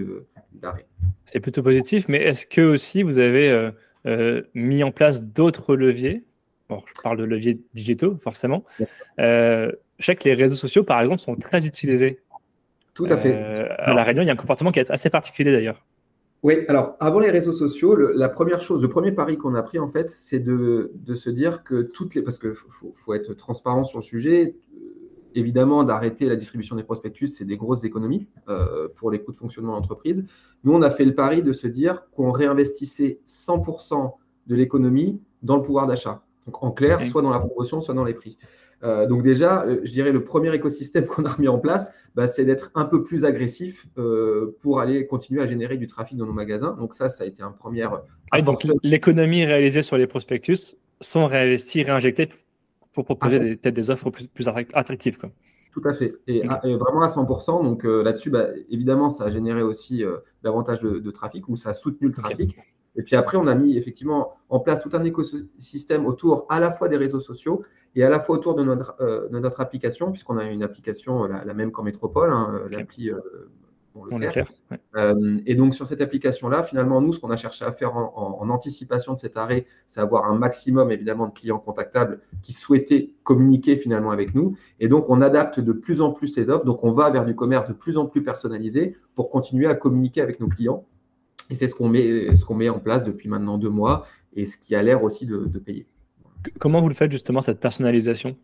d'arrêt. 0.51 0.85
C'est 1.25 1.39
plutôt 1.39 1.63
positif, 1.63 2.07
mais 2.09 2.21
est-ce 2.21 2.45
que 2.45 2.61
aussi 2.61 3.01
vous 3.01 3.17
avez 3.17 3.49
euh, 3.49 3.71
euh, 4.05 4.41
mis 4.53 4.83
en 4.83 4.91
place 4.91 5.23
d'autres 5.23 5.75
leviers? 5.75 6.25
Bon, 6.67 6.83
Je 6.85 7.01
parle 7.01 7.17
de 7.17 7.23
leviers 7.23 7.61
digitaux, 7.73 8.17
forcément. 8.21 8.65
je 9.17 9.71
sais 9.99 10.15
que 10.15 10.27
les 10.27 10.35
réseaux 10.35 10.55
sociaux, 10.55 10.83
par 10.83 10.99
exemple, 11.01 11.21
sont 11.21 11.35
très 11.35 11.65
utilisés 11.65 12.19
tout 12.99 13.05
à 13.13 13.15
fait. 13.15 13.33
Euh, 13.33 13.67
à 13.77 13.93
La 13.93 14.03
Réunion, 14.03 14.23
il 14.23 14.25
y 14.25 14.29
a 14.29 14.33
un 14.33 14.37
comportement 14.37 14.73
qui 14.73 14.79
est 14.79 14.91
assez 14.91 15.09
particulier 15.09 15.53
d'ailleurs. 15.53 15.85
Oui, 16.41 16.65
alors 16.69 16.95
avant 16.99 17.19
les 17.19 17.31
réseaux 17.31 17.51
sociaux, 17.51 17.95
la 17.95 18.29
première 18.29 18.61
chose, 18.61 18.81
le 18.81 18.87
premier 18.87 19.11
pari 19.11 19.37
qu'on 19.37 19.55
a 19.55 19.61
pris 19.61 19.77
en 19.77 19.87
fait, 19.87 20.09
c'est 20.09 20.39
de, 20.39 20.91
se 21.13 21.29
dire 21.29 21.63
que 21.63 21.81
toutes 21.81 22.15
les. 22.15 22.21
Parce 22.21 22.37
qu'il 22.37 22.53
faut, 22.53 23.13
être 23.13 23.33
transparent 23.33 23.83
sur 23.83 23.99
le 23.99 24.03
sujet. 24.03 24.55
Évidemment, 25.35 25.83
d'arrêter 25.83 26.27
la 26.27 26.35
distribution 26.35 26.75
des 26.75 26.83
prospectus, 26.83 27.27
c'est 27.27 27.45
des 27.45 27.55
grosses 27.55 27.83
économies 27.83 28.27
euh, 28.47 28.87
pour 28.95 29.11
les 29.11 29.21
coûts 29.21 29.31
de 29.31 29.37
fonctionnement 29.37 29.73
de 29.73 29.75
l'entreprise. 29.75 30.25
Nous, 30.63 30.73
on 30.73 30.81
a 30.81 30.89
fait 30.89 31.05
le 31.05 31.13
pari 31.13 31.43
de 31.43 31.53
se 31.53 31.67
dire 31.67 32.09
qu'on 32.11 32.31
réinvestissait 32.31 33.19
100% 33.27 34.13
de 34.47 34.55
l'économie 34.55 35.21
dans 35.43 35.57
le 35.57 35.61
pouvoir 35.61 35.85
d'achat. 35.85 36.23
Donc 36.47 36.63
en 36.63 36.71
clair, 36.71 37.05
soit 37.05 37.21
dans 37.21 37.29
la 37.29 37.39
promotion, 37.39 37.79
soit 37.81 37.93
dans 37.93 38.03
les 38.03 38.15
prix. 38.15 38.37
Euh, 38.83 39.07
donc 39.07 39.23
déjà, 39.23 39.63
euh, 39.63 39.81
je 39.83 39.91
dirais 39.91 40.11
le 40.11 40.23
premier 40.23 40.53
écosystème 40.53 41.05
qu'on 41.07 41.25
a 41.25 41.29
remis 41.29 41.47
en 41.47 41.59
place, 41.59 41.93
bah, 42.15 42.27
c'est 42.27 42.45
d'être 42.45 42.71
un 42.75 42.85
peu 42.85 43.03
plus 43.03 43.25
agressif 43.25 43.87
euh, 43.97 44.55
pour 44.61 44.79
aller 44.79 45.05
continuer 45.05 45.41
à 45.41 45.45
générer 45.45 45.77
du 45.77 45.87
trafic 45.87 46.17
dans 46.17 46.25
nos 46.25 46.33
magasins. 46.33 46.75
Donc 46.79 46.93
ça, 46.93 47.09
ça 47.09 47.23
a 47.23 47.27
été 47.27 47.43
un 47.43 47.51
premier. 47.51 47.87
Ah, 48.31 48.41
donc 48.41 48.63
l'économie 48.83 49.45
réalisée 49.45 49.81
sur 49.81 49.97
les 49.97 50.07
prospectus 50.07 50.75
sont 51.01 51.27
réinvesties, 51.27 51.83
réinjectées 51.83 52.29
pour 52.93 53.05
proposer 53.05 53.55
peut-être 53.55 53.73
des 53.73 53.89
offres 53.89 54.09
plus, 54.09 54.27
plus 54.27 54.47
attractives. 54.47 55.17
Quoi. 55.17 55.29
Tout 55.71 55.81
à 55.85 55.93
fait. 55.93 56.13
Et, 56.27 56.41
vraiment 56.41 57.01
à 57.01 57.07
100%. 57.07 57.63
Donc 57.63 57.83
là-dessus, 57.83 58.29
bah, 58.29 58.47
évidemment, 58.69 59.09
ça 59.09 59.25
a 59.25 59.29
généré 59.29 59.61
aussi 59.61 60.03
davantage 60.43 60.81
de, 60.81 61.11
trafic 61.11 61.47
ou 61.47 61.55
ça 61.55 61.69
a 61.69 61.73
soutenu 61.73 62.07
le 62.07 62.13
trafic. 62.13 62.57
Et 62.99 63.01
puis 63.01 63.15
après, 63.15 63.37
on 63.37 63.47
a 63.47 63.55
mis 63.55 63.77
effectivement 63.77 64.33
en 64.49 64.59
place 64.59 64.81
tout 64.81 64.89
un 64.91 65.03
écosystème 65.05 66.05
autour 66.05 66.45
à 66.49 66.59
la 66.59 66.69
fois 66.69 66.89
des 66.89 66.97
réseaux 66.97 67.21
sociaux 67.21 67.61
et 67.95 68.03
à 68.03 68.09
la 68.09 68.19
fois 68.19 68.35
autour 68.35 68.55
de 68.55 68.63
notre, 68.63 68.95
euh, 68.99 69.29
notre 69.31 69.61
application, 69.61 70.11
puisqu'on 70.11 70.37
a 70.37 70.43
une 70.43 70.63
application 70.63 71.23
euh, 71.23 71.27
la, 71.45 71.53
même 71.53 71.71
qu'en 71.71 71.83
métropole, 71.83 72.29
hein, 72.29 72.51
euh, 72.53 72.69
l'appli 72.69 73.09
et 75.45 75.55
donc 75.55 75.73
sur 75.73 75.87
cette 75.87 76.01
application-là, 76.01 76.63
finalement, 76.63 77.01
nous, 77.01 77.13
ce 77.13 77.19
qu'on 77.19 77.31
a 77.31 77.35
cherché 77.35 77.65
à 77.65 77.71
faire 77.71 77.95
en, 77.95 78.49
anticipation 78.49 79.13
de 79.13 79.17
cet 79.17 79.37
arrêt, 79.37 79.65
c'est 79.87 79.99
avoir 80.01 80.25
un 80.25 80.37
maximum 80.37 80.91
évidemment 80.91 81.27
de 81.27 81.33
clients 81.33 81.59
contactables 81.59 82.19
qui 82.41 82.53
souhaitaient 82.53 83.13
communiquer 83.23 83.77
finalement 83.77 84.11
avec 84.11 84.35
nous. 84.35 84.55
Et 84.79 84.87
donc 84.87 85.09
on 85.09 85.21
adapte 85.21 85.59
de 85.59 85.71
plus 85.71 86.01
en 86.01 86.11
plus 86.11 86.37
les 86.37 86.49
offres. 86.49 86.65
Donc 86.65 86.83
on 86.83 86.91
va 86.91 87.09
vers 87.09 87.25
du 87.25 87.35
commerce 87.35 87.67
de 87.67 87.73
plus 87.73 87.97
en 87.97 88.05
plus 88.05 88.23
personnalisé 88.23 88.95
pour 89.15 89.29
continuer 89.29 89.67
à 89.67 89.75
communiquer 89.75 90.21
avec 90.21 90.39
nos 90.39 90.47
clients. 90.47 90.85
Et 91.49 91.55
c'est 91.55 91.67
ce 91.67 91.75
qu'on 91.75 91.89
met, 91.89 92.35
ce 92.35 92.45
qu'on 92.45 92.55
met 92.55 92.69
en 92.69 92.79
place 92.79 93.03
depuis 93.03 93.27
maintenant 93.27 93.57
deux 93.57 93.69
mois 93.69 94.05
et 94.35 94.45
ce 94.45 94.57
qui 94.57 94.75
a 94.75 94.83
l'air 94.83 95.03
aussi 95.03 95.25
de, 95.25 95.47
payer. 95.59 95.87
Comment 96.59 96.81
vous 96.81 96.89
le 96.89 96.93
faites 96.93 97.11
justement, 97.11 97.41
cette 97.41 97.59
personnalisation? 97.59 98.37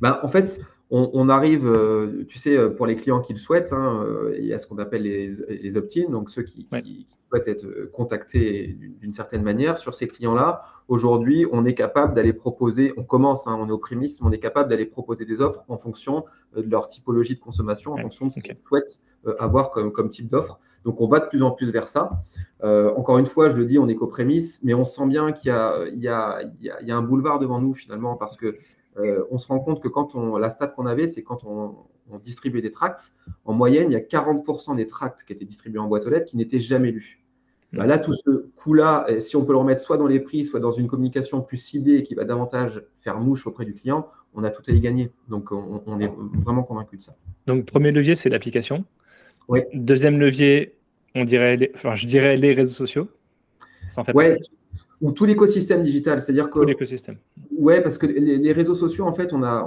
Ben, 0.00 0.18
En 0.22 0.28
fait, 0.28 0.60
on, 0.94 1.30
arrive, 1.30 1.66
euh, 1.66 2.24
tu 2.28 2.38
sais, 2.38 2.68
pour 2.74 2.86
les 2.86 2.96
clients 2.96 3.22
qui 3.22 3.32
le 3.32 3.38
souhaitent, 3.38 3.72
hein, 3.72 4.04
euh, 4.04 4.36
il 4.38 4.44
y 4.44 4.52
a 4.52 4.58
ce 4.58 4.66
qu'on 4.66 4.76
appelle 4.76 5.02
les, 5.02 5.30
les 5.48 5.76
opt-in, 5.78 6.10
donc 6.10 6.28
ceux 6.28 6.42
qui, 6.42 6.68
souhaitent 7.30 7.48
être 7.48 7.90
contactés 7.92 8.76
d'une 9.00 9.12
certaine 9.12 9.42
manière. 9.42 9.78
Sur 9.78 9.94
ces 9.94 10.06
clients-là, 10.06 10.60
aujourd'hui, 10.88 11.46
on 11.50 11.64
est 11.64 11.72
capable 11.72 12.12
d'aller 12.12 12.34
proposer, 12.34 12.92
on 12.98 13.04
commence, 13.04 13.46
hein, 13.46 13.56
on 13.58 13.70
est 13.70 13.72
au 13.72 13.78
prémices, 13.78 14.20
on 14.20 14.30
est 14.32 14.38
capable 14.38 14.68
d'aller 14.68 14.84
proposer 14.84 15.24
des 15.24 15.40
offres 15.40 15.64
en 15.68 15.78
fonction 15.78 16.26
euh, 16.58 16.62
de 16.62 16.70
leur 16.70 16.88
typologie 16.88 17.36
de 17.36 17.40
consommation, 17.40 17.94
en 17.94 17.96
fonction 17.96 18.26
de 18.26 18.32
ce 18.32 18.40
qu'ils 18.40 18.58
souhaitent 18.58 19.00
avoir 19.38 19.70
comme, 19.70 19.92
comme 19.92 20.10
type 20.10 20.28
d'offre. 20.28 20.60
Donc, 20.84 21.00
on 21.00 21.06
va 21.06 21.20
de 21.20 21.26
plus 21.26 21.42
en 21.42 21.52
plus 21.52 21.70
vers 21.70 21.88
ça. 21.88 22.22
encore 22.62 23.16
une 23.16 23.24
fois, 23.24 23.48
je 23.48 23.56
le 23.56 23.64
dis, 23.64 23.78
on 23.78 23.88
est 23.88 23.94
qu'au 23.94 24.08
prémices, 24.08 24.60
mais 24.62 24.74
on 24.74 24.84
sent 24.84 25.06
bien 25.06 25.32
qu'il 25.32 25.52
y, 25.52 25.96
y, 25.96 26.08
y, 26.08 26.86
y 26.86 26.90
a, 26.90 26.96
un 26.96 27.02
boulevard 27.02 27.38
devant 27.38 27.60
nous 27.60 27.72
finalement, 27.72 28.16
parce 28.16 28.36
que 28.36 28.56
euh, 28.98 29.24
on 29.30 29.38
se 29.38 29.46
rend 29.46 29.58
compte 29.60 29.82
que 29.82 29.88
quand 29.88 30.14
on, 30.14 30.36
la 30.36 30.50
stat 30.50 30.68
qu'on 30.68 30.86
avait, 30.86 31.06
c'est 31.06 31.22
quand 31.22 31.44
on, 31.44 31.74
distribuait 32.22 32.60
des 32.60 32.70
tracts, 32.70 33.14
en 33.46 33.54
moyenne, 33.54 33.88
il 33.88 33.94
y 33.94 33.96
a 33.96 34.00
40% 34.00 34.76
des 34.76 34.86
tracts 34.86 35.24
qui 35.24 35.32
étaient 35.32 35.46
distribués 35.46 35.78
en 35.78 35.88
boîte 35.88 36.06
aux 36.06 36.10
lettres 36.10 36.26
qui 36.26 36.36
n'étaient 36.36 36.58
jamais 36.58 36.90
lus. 36.90 37.22
Bah 37.72 37.86
là, 37.86 37.98
tout 37.98 38.12
ce 38.12 38.48
coût-là, 38.54 39.06
euh, 39.08 39.18
si 39.18 39.34
on 39.34 39.46
peut 39.46 39.52
le 39.52 39.58
remettre 39.58 39.80
soit 39.80 39.96
dans 39.96 40.06
les 40.06 40.20
prix, 40.20 40.44
soit 40.44 40.60
dans 40.60 40.72
une 40.72 40.88
communication 40.88 41.40
plus 41.40 41.56
ciblée 41.56 41.96
et 41.96 42.02
qui 42.02 42.14
va 42.14 42.24
davantage 42.24 42.82
faire 42.94 43.18
mouche 43.18 43.46
auprès 43.46 43.64
du 43.64 43.72
client, 43.72 44.06
on 44.34 44.44
a 44.44 44.50
tout 44.50 44.62
à 44.68 44.72
y 44.74 44.80
gagner. 44.80 45.10
Donc, 45.28 45.52
on, 45.52 45.98
est 45.98 46.10
vraiment 46.34 46.64
convaincu 46.64 46.98
de 46.98 47.02
ça. 47.02 47.14
Donc, 47.46 47.64
premier 47.64 47.90
levier, 47.90 48.14
c'est 48.14 48.28
l'application. 48.28 48.84
Deuxième 49.72 50.20
levier, 50.20 50.76
on 51.14 51.24
dirait, 51.24 51.72
enfin, 51.74 51.94
je 51.94 52.06
dirais 52.06 52.36
les 52.36 52.52
réseaux 52.52 52.74
sociaux. 52.74 53.08
Ça 53.88 54.02
en 54.02 54.04
fait 54.04 54.12
ou 55.02 55.10
tout 55.10 55.26
l'écosystème 55.26 55.82
digital. 55.82 56.20
C'est-à-dire 56.20 56.48
que. 56.48 56.60
Tout 56.60 56.64
l'écosystème. 56.64 57.16
Ouais, 57.62 57.80
parce 57.80 57.96
que 57.96 58.06
les, 58.06 58.52
réseaux 58.52 58.74
sociaux, 58.74 59.06
en 59.06 59.12
fait, 59.12 59.32
on 59.32 59.44
a, 59.44 59.64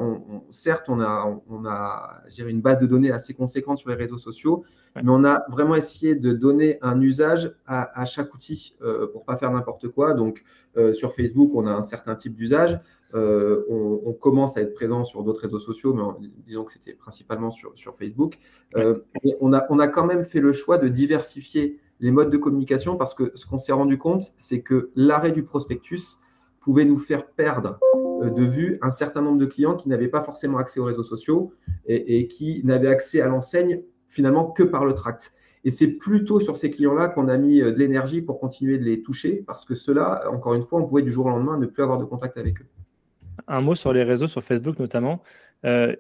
certes, 0.50 0.90
on 0.90 1.00
a, 1.00 1.42
on 1.50 1.66
a 1.66 2.24
une 2.40 2.60
base 2.60 2.78
de 2.78 2.88
données 2.88 3.10
assez 3.10 3.34
conséquente 3.34 3.78
sur 3.78 3.90
les 3.90 3.96
réseaux 3.96 4.18
sociaux, 4.18 4.66
mais 4.98 5.10
on 5.10 5.24
a 5.24 5.46
vraiment 5.48 5.76
essayé 5.76 6.14
de 6.14 6.34
donner 6.34 6.78
un 6.82 7.00
usage 7.00 7.56
à, 7.66 8.04
chaque 8.04 8.34
outil 8.34 8.76
euh, 8.82 9.08
pour 9.08 9.24
pas 9.24 9.38
faire 9.38 9.50
n'importe 9.50 9.88
quoi. 9.88 10.14
Donc, 10.14 10.44
euh, 10.76 10.92
sur 10.92 11.14
Facebook, 11.14 11.52
on 11.54 11.68
a 11.68 11.72
un 11.72 11.84
certain 11.84 12.16
type 12.16 12.36
d'usage. 12.36 12.78
Euh, 13.14 13.64
on, 13.70 14.12
commence 14.12 14.58
à 14.58 14.62
être 14.62 14.74
présent 14.74 15.06
sur 15.06 15.24
d'autres 15.24 15.44
réseaux 15.44 15.60
sociaux, 15.60 15.94
mais 15.94 16.28
disons 16.46 16.66
que 16.66 16.74
c'était 16.74 16.96
principalement 16.96 17.50
sur, 17.50 17.72
sur 17.78 17.96
Facebook. 17.96 18.40
mais 18.76 19.38
on 19.40 19.54
a, 19.54 19.66
on 19.70 19.80
a 19.80 19.88
quand 19.88 20.06
même 20.06 20.26
fait 20.26 20.42
le 20.42 20.52
choix 20.52 20.78
de 20.78 20.90
diversifier 20.90 21.80
les 22.02 22.12
modes 22.12 22.30
de 22.30 22.38
communication 22.38 22.98
parce 22.98 23.14
que 23.14 23.32
ce 23.36 23.46
qu'on 23.46 23.58
s'est 23.58 23.72
rendu 23.72 23.98
compte, 23.98 24.34
c'est 24.36 24.62
que 24.62 24.92
l'arrêt 24.96 25.32
du 25.32 25.44
prospectus 25.44 26.20
pouvait 26.66 26.86
nous 26.86 26.98
faire 26.98 27.28
perdre 27.28 27.80
euh, 28.24 28.32
de 28.32 28.44
vue 28.44 28.80
un 28.82 28.90
certain 28.90 29.22
nombre 29.22 29.38
de 29.38 29.46
clients 29.46 29.76
qui 29.76 29.88
n'avaient 29.88 30.08
pas 30.08 30.22
forcément 30.22 30.58
accès 30.58 30.80
aux 30.80 30.86
réseaux 30.86 31.04
sociaux 31.04 31.54
et, 31.86 32.28
qui 32.28 32.62
n'avaient 32.66 32.88
accès 32.88 33.22
à 33.22 33.28
l'enseigne 33.28 33.84
finalement 34.08 34.46
que 34.46 34.64
par 34.64 34.84
le 34.84 34.94
tract. 34.94 35.32
Et 35.64 35.70
c'est 35.70 35.98
plutôt 35.98 36.40
sur 36.40 36.58
ces 36.58 36.72
clients-là 36.72 37.10
qu'on 37.10 37.28
a 37.28 37.38
mis 37.38 37.62
euh, 37.62 37.72
de 37.72 37.78
l'énergie 37.78 38.24
pour 38.24 38.40
continuer 38.40 38.80
de 38.80 38.84
les 38.84 39.04
toucher 39.04 39.44
parce 39.46 39.64
que 39.64 39.76
ceux-là, 39.76 40.24
encore 40.32 40.56
une 40.56 40.64
fois, 40.64 40.80
on 40.80 40.86
pouvait 40.86 41.04
du 41.04 41.12
jour 41.12 41.28
au 41.28 41.30
lendemain 41.30 41.60
ne 41.60 41.68
plus 41.68 41.84
avoir 41.84 42.00
de 42.00 42.06
contact 42.06 42.38
avec 42.38 42.62
eux. 42.62 42.66
Un 43.48 43.62
mot 43.62 43.76
sur 43.76 43.94
les 43.94 44.02
réseaux, 44.02 44.28
sur 44.28 44.44
Facebook 44.44 44.80
notamment. 44.80 45.22
Euh, 45.66 45.96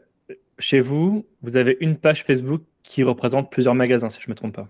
chez 0.57 0.79
vous, 0.79 1.25
vous 1.43 1.57
avez 1.57 1.77
une 1.79 1.95
page 1.95 2.23
Facebook 2.23 2.63
qui 2.81 3.03
représente 3.03 3.51
plusieurs 3.51 3.75
magasins, 3.75 4.09
si 4.09 4.19
je 4.19 4.27
ne 4.27 4.31
me 4.31 4.35
trompe 4.35 4.55
pas. 4.55 4.67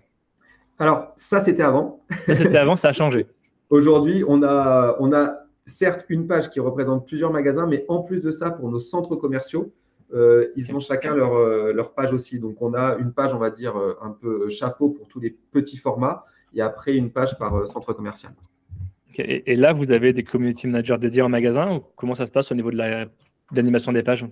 Alors, 0.78 1.12
ça, 1.16 1.40
c'était 1.40 1.62
avant. 1.62 2.02
Ça, 2.26 2.34
c'était 2.34 2.58
avant, 2.58 2.76
ça 2.76 2.88
a 2.88 2.92
changé. 2.92 3.26
Aujourd'hui, 3.70 4.24
on 4.28 4.42
a, 4.42 4.96
on 5.00 5.12
a 5.14 5.45
certes 5.66 6.06
une 6.08 6.26
page 6.26 6.50
qui 6.50 6.60
représente 6.60 7.06
plusieurs 7.06 7.32
magasins, 7.32 7.66
mais 7.66 7.84
en 7.88 8.02
plus 8.02 8.20
de 8.20 8.30
ça, 8.30 8.50
pour 8.50 8.70
nos 8.70 8.78
centres 8.78 9.16
commerciaux, 9.16 9.72
ils 10.12 10.72
ont 10.72 10.78
chacun 10.78 11.14
leur, 11.14 11.72
leur, 11.72 11.92
page 11.92 12.12
aussi. 12.12 12.38
Donc, 12.38 12.62
on 12.62 12.74
a 12.74 12.96
une 12.96 13.12
page, 13.12 13.34
on 13.34 13.38
va 13.38 13.50
dire, 13.50 13.74
un 14.00 14.12
peu 14.12 14.48
chapeau 14.48 14.90
pour 14.90 15.08
tous 15.08 15.18
les 15.18 15.36
petits 15.50 15.76
formats 15.76 16.24
et 16.54 16.62
après 16.62 16.94
une 16.94 17.10
page 17.10 17.36
par 17.38 17.66
centre 17.66 17.92
commercial. 17.92 18.32
Et, 19.18 19.56
là, 19.56 19.72
vous 19.72 19.90
avez 19.90 20.12
des 20.12 20.24
community 20.24 20.66
managers 20.66 20.98
dédiés 20.98 21.22
en 21.22 21.28
magasin 21.28 21.76
ou 21.76 21.80
comment 21.96 22.14
ça 22.14 22.26
se 22.26 22.30
passe 22.30 22.52
au 22.52 22.54
niveau 22.54 22.70
de 22.70 22.76
l'animation 23.52 23.92
des 23.92 24.02
pages? 24.02 24.26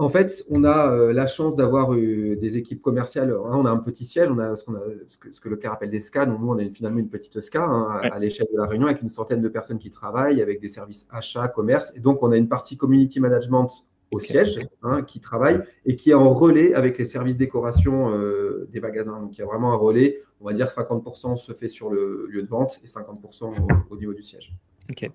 En 0.00 0.08
fait, 0.08 0.44
on 0.48 0.62
a 0.62 0.92
euh, 0.92 1.12
la 1.12 1.26
chance 1.26 1.56
d'avoir 1.56 1.90
des 1.92 2.56
équipes 2.56 2.80
commerciales. 2.80 3.32
Hein, 3.32 3.50
on 3.52 3.66
a 3.66 3.70
un 3.70 3.78
petit 3.78 4.04
siège, 4.04 4.30
on 4.30 4.38
a 4.38 4.54
ce, 4.54 4.64
que, 4.64 5.48
le 5.48 5.56
CAR 5.56 5.72
appelle 5.72 5.90
des 5.90 5.98
SCA. 5.98 6.24
Donc, 6.24 6.40
nous, 6.40 6.48
on 6.48 6.58
a 6.58 6.70
finalement 6.70 7.00
une 7.00 7.08
petite 7.08 7.40
SCA 7.40 7.64
hein, 7.64 8.00
à, 8.02 8.18
l'échelle 8.20 8.46
de 8.52 8.58
la 8.58 8.66
Réunion 8.66 8.86
avec 8.86 9.02
une 9.02 9.08
centaine 9.08 9.42
de 9.42 9.48
personnes 9.48 9.78
qui 9.78 9.90
travaillent, 9.90 10.40
avec 10.40 10.60
des 10.60 10.68
services 10.68 11.08
achats, 11.10 11.48
commerce. 11.48 11.92
Et 11.96 12.00
donc, 12.00 12.22
on 12.22 12.30
a 12.30 12.36
une 12.36 12.48
partie 12.48 12.76
community 12.76 13.18
management 13.18 13.68
au 14.12 14.20
siège 14.20 14.60
hein, 14.82 15.02
qui 15.02 15.20
travaille 15.20 15.60
et 15.84 15.96
qui 15.96 16.10
est 16.10 16.14
en 16.14 16.30
relais 16.30 16.74
avec 16.74 16.96
les 16.96 17.04
services 17.04 17.36
décoration 17.36 18.14
euh, 18.14 18.68
des 18.70 18.78
magasins. 18.78 19.20
Donc, 19.20 19.36
il 19.36 19.40
y 19.40 19.42
a 19.42 19.46
vraiment 19.46 19.72
un 19.72 19.76
relais. 19.76 20.18
On 20.40 20.46
va 20.46 20.52
dire 20.52 20.66
50% 20.66 21.36
se 21.36 21.52
fait 21.52 21.68
sur 21.68 21.90
le 21.90 22.26
lieu 22.30 22.42
de 22.42 22.48
vente 22.48 22.80
et 22.84 22.86
50% 22.86 23.52
au 23.90 23.96
niveau 23.96 24.14
du 24.14 24.22
siège. 24.22 24.54
OK. 24.90 25.10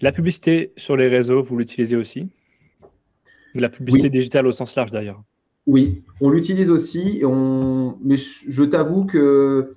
La 0.00 0.12
publicité 0.12 0.72
sur 0.78 0.96
les 0.96 1.08
réseaux, 1.08 1.42
vous 1.42 1.58
l'utilisez 1.58 1.96
aussi? 1.96 2.28
La 3.60 3.68
publicité 3.68 4.10
digitale 4.10 4.46
au 4.46 4.52
sens 4.52 4.74
large 4.76 4.90
d'ailleurs. 4.90 5.22
Oui, 5.66 6.04
on 6.20 6.30
l'utilise 6.30 6.70
aussi, 6.70 7.22
on... 7.24 7.96
mais 8.02 8.16
je, 8.16 8.62
t'avoue 8.62 9.04
que 9.04 9.74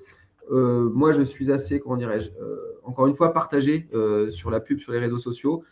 euh, 0.52 0.90
moi 0.94 1.12
je 1.12 1.24
suis 1.24 1.52
assez, 1.52 1.80
comment 1.80 1.98
dirais-je, 1.98 2.30
euh, 2.40 2.80
encore 2.84 3.08
une 3.08 3.16
fois 3.16 3.34
partagé 3.34 3.90
euh, 3.94 4.30
sur 4.30 4.52
la 4.52 4.60
pub 4.60 4.80
sur 4.80 4.92
les 4.92 5.00
réseaux 5.00 5.18
sociaux, 5.18 5.64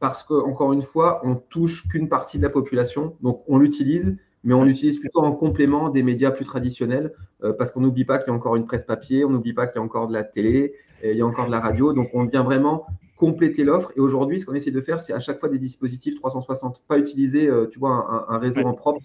parce 0.00 0.24
que 0.24 0.34
encore 0.34 0.72
une 0.72 0.82
fois, 0.82 1.20
on 1.22 1.36
touche 1.36 1.86
qu'une 1.88 2.08
partie 2.08 2.38
de 2.38 2.42
la 2.42 2.50
population, 2.50 3.16
donc 3.22 3.42
on 3.46 3.58
l'utilise, 3.58 4.16
mais 4.42 4.54
on 4.54 4.64
l'utilise 4.64 4.98
plutôt 4.98 5.20
en 5.20 5.30
complément 5.30 5.88
des 5.90 6.02
médias 6.02 6.32
plus 6.32 6.44
traditionnels, 6.44 7.12
parce 7.56 7.70
qu'on 7.70 7.80
n'oublie 7.80 8.04
pas 8.04 8.18
qu'il 8.18 8.28
y 8.28 8.30
a 8.30 8.34
encore 8.34 8.56
une 8.56 8.64
presse 8.64 8.84
papier, 8.84 9.24
on 9.24 9.30
n'oublie 9.30 9.52
pas 9.52 9.68
qu'il 9.68 9.76
y 9.76 9.78
a 9.78 9.82
encore 9.82 10.08
de 10.08 10.12
la 10.12 10.24
télé, 10.24 10.74
il 11.04 11.16
y 11.16 11.20
a 11.20 11.26
encore 11.26 11.46
de 11.46 11.52
la 11.52 11.60
radio, 11.60 11.92
donc 11.92 12.10
on 12.14 12.24
vient 12.24 12.42
vraiment 12.42 12.86
compléter 13.22 13.62
l'offre. 13.62 13.92
Et 13.96 14.00
aujourd'hui, 14.00 14.40
ce 14.40 14.46
qu'on 14.46 14.54
essaie 14.54 14.72
de 14.72 14.80
faire, 14.80 14.98
c'est 14.98 15.12
à 15.12 15.20
chaque 15.20 15.38
fois 15.38 15.48
des 15.48 15.58
dispositifs 15.58 16.16
360, 16.16 16.82
pas 16.88 16.98
utiliser, 16.98 17.46
euh, 17.46 17.68
tu 17.70 17.78
vois, 17.78 18.26
un, 18.28 18.38
réseau 18.38 18.62
en 18.62 18.72
propre 18.72 19.00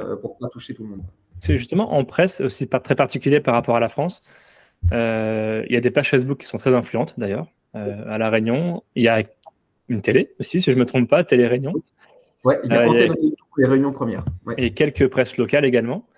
euh, 0.00 0.16
pour 0.16 0.36
pas 0.36 0.48
toucher 0.48 0.74
tout 0.74 0.82
le 0.82 0.88
monde. 0.88 1.02
C'est 1.38 1.56
justement 1.56 1.94
en 1.94 2.04
presse, 2.04 2.40
aussi 2.40 2.66
pas 2.66 2.80
très 2.80 2.96
particulier 2.96 3.38
par 3.38 3.54
rapport 3.54 3.76
à 3.76 3.80
la 3.80 3.88
France. 3.88 4.24
Euh, 4.90 5.64
il 5.68 5.74
y 5.74 5.76
a 5.76 5.80
des 5.80 5.92
pages 5.92 6.10
Facebook 6.10 6.40
qui 6.40 6.46
sont 6.46 6.58
très 6.58 6.74
influentes 6.74 7.14
d'ailleurs. 7.18 7.46
à 7.72 8.18
La 8.18 8.30
Réunion, 8.30 8.82
il 8.96 9.04
y 9.04 9.08
a 9.08 9.22
une 9.88 10.02
télé 10.02 10.34
aussi, 10.40 10.60
si 10.60 10.72
je 10.72 10.76
ne 10.76 10.80
me 10.80 10.86
trompe 10.86 11.08
pas, 11.08 11.22
Télé 11.22 11.46
Réunion. 11.46 11.72
Ouais, 12.44 12.58
il 12.64 12.72
y 12.72 12.74
a, 12.74 12.84
les 13.58 13.66
réunions 13.66 13.92
premières. 13.92 14.24
Et 14.56 14.72
quelques 14.72 15.06
presses 15.06 15.36
locales 15.36 15.64
également. 15.64 16.08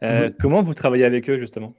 Mhm. 0.00 0.32
Comment 0.40 0.62
vous 0.62 0.72
travaillez 0.72 1.04
avec 1.04 1.28
eux 1.28 1.38
justement? 1.38 1.74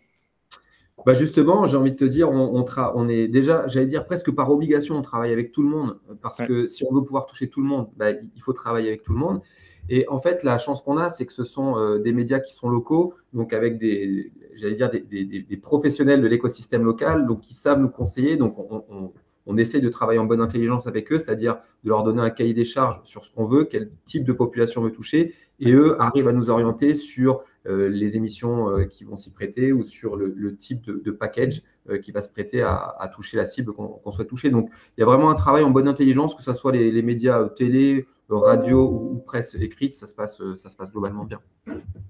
Bah 1.06 1.14
justement, 1.14 1.66
j'ai 1.66 1.78
envie 1.78 1.92
de 1.92 1.98
te 1.98 2.06
dire, 2.06 2.32
on, 2.32 2.66
on, 2.96 3.10
est 3.10 3.28
déjà, 3.28 3.68
j'allais 3.68 3.86
dire 3.86 4.06
presque 4.06 4.32
par 4.32 4.50
obligation, 4.50 4.96
on 4.96 5.02
travaille 5.02 5.32
avec 5.34 5.52
tout 5.52 5.62
le 5.62 5.70
monde, 5.70 6.00
parce 6.22 6.42
que 6.42 6.68
si 6.68 6.84
on 6.90 6.94
veut 6.94 7.04
pouvoir 7.04 7.26
toucher 7.26 7.50
tout 7.50 7.62
le 7.62 7.68
monde, 7.68 7.90
bah, 7.98 8.12
il 8.12 8.42
faut 8.42 8.54
travailler 8.54 8.88
avec 8.88 9.04
tout 9.04 9.14
le 9.14 9.20
monde. 9.20 9.42
Et 9.90 10.08
en 10.10 10.18
fait, 10.18 10.44
la 10.44 10.58
chance 10.58 10.82
qu'on 10.82 10.98
a, 10.98 11.10
c'est 11.10 11.26
que 11.26 11.34
ce 11.34 11.44
sont 11.44 11.78
euh, 11.78 12.00
des 12.00 12.12
médias 12.12 12.40
qui 12.40 12.54
sont 12.54 12.70
locaux, 12.70 13.14
donc 13.34 13.54
avec 13.54 13.78
des, 13.78 14.32
j'allais 14.56 14.74
dire, 14.74 14.90
des, 14.90 15.02
des, 15.02 15.58
professionnels 15.58 16.22
de 16.22 16.28
l'écosystème 16.28 16.84
local, 16.84 17.28
donc 17.28 17.42
qui 17.42 17.54
savent 17.54 17.80
nous 17.80 17.90
conseiller. 17.90 18.36
Donc, 18.36 18.58
on, 18.58 19.12
on 19.46 19.58
essaie 19.58 19.80
de 19.80 19.90
travailler 19.90 20.20
en 20.20 20.26
bonne 20.26 20.42
intelligence 20.42 20.88
avec 20.88 21.12
eux, 21.12 21.20
c'est-à-dire 21.20 21.58
de 21.84 21.90
leur 21.90 22.04
donner 22.04 22.22
un 22.22 22.30
cahier 22.30 22.54
des 22.54 22.64
charges 22.64 23.00
sur 23.04 23.24
ce 23.24 23.32
qu'on 23.32 23.46
veut, 23.46 23.66
quel 23.66 23.92
type 24.06 24.24
de 24.24 24.34
population 24.34 24.82
on 24.82 24.86
veut 24.86 24.92
toucher, 24.92 25.34
et 25.60 25.72
eux 25.72 26.02
arrivent 26.02 26.28
à 26.28 26.34
nous 26.34 26.50
orienter 26.50 26.94
sur 26.94 27.36
euh, 27.36 27.44
les 27.68 28.16
émissions 28.16 28.70
euh, 28.70 28.86
qui 28.86 29.04
vont 29.04 29.16
s'y 29.16 29.32
prêter 29.32 29.72
ou 29.72 29.84
sur 29.84 30.16
le, 30.16 30.56
type 30.56 30.86
de, 30.86 31.12
package 31.12 31.64
euh, 31.90 31.98
qui 31.98 32.12
va 32.12 32.22
se 32.22 32.30
prêter 32.30 32.62
à, 32.62 33.10
toucher 33.14 33.38
la 33.38 33.46
cible 33.46 33.74
qu'on 33.74 34.12
souhaite 34.12 34.28
toucher. 34.28 34.50
Donc, 34.50 34.70
il 34.98 35.02
y 35.02 35.04
a 35.04 35.06
vraiment 35.06 35.30
un 35.30 35.36
travail 35.36 35.64
en 35.64 35.70
bonne 35.70 35.88
intelligence, 35.88 36.36
que 36.36 36.44
ce 36.44 36.54
soit 36.54 36.72
les, 36.72 37.02
médias 37.02 37.50
télé, 37.50 38.06
radio 38.30 38.90
ou, 38.90 39.20
presse 39.20 39.56
écrite, 39.56 39.96
ça 39.96 40.08
se 40.08 40.16
passe, 40.16 40.42
ça 40.56 40.70
se 40.70 40.76
passe 40.76 40.92
globalement 40.92 41.26
bien. 41.26 41.40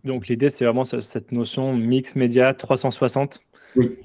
Donc, 0.04 0.28
l'idée, 0.28 0.50
c'est 0.50 0.66
vraiment 0.66 0.86
cette 0.86 1.32
notion 1.32 1.76
mix 1.76 2.16
média 2.16 2.54
360 2.54 3.42
oui, 3.78 3.98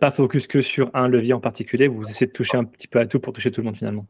pas 0.00 0.10
focus 0.10 0.46
que 0.46 0.62
sur 0.62 0.90
un 0.94 1.06
levier 1.06 1.34
en 1.34 1.40
particulier, 1.40 1.86
vous 1.86 2.08
essayez 2.08 2.28
de 2.28 2.32
toucher 2.32 2.56
un 2.56 2.64
petit 2.64 2.88
peu 2.88 2.98
à 2.98 3.04
tout 3.04 3.20
pour 3.20 3.34
toucher 3.34 3.50
tout 3.50 3.60
le 3.60 3.66
monde 3.66 3.76
finalement. 3.76 4.06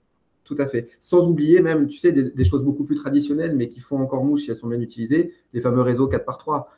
Tout 0.52 0.60
à 0.60 0.66
fait. 0.66 0.88
Sans 1.00 1.28
oublier 1.28 1.60
même, 1.60 1.88
tu 1.88 1.98
sais, 1.98 2.12
des, 2.12 2.44
choses 2.44 2.62
beaucoup 2.62 2.84
plus 2.84 2.94
traditionnelles, 2.94 3.56
mais 3.56 3.68
qui 3.68 3.80
font 3.80 4.00
encore 4.00 4.24
mouche 4.24 4.42
si 4.42 4.50
elles 4.50 4.56
sont 4.56 4.68
bien 4.68 4.80
utilisées, 4.80 5.32
les 5.52 5.60
fameux 5.60 5.80
réseaux 5.80 6.08
4 6.08 6.24
par 6.24 6.36
3 6.36 6.68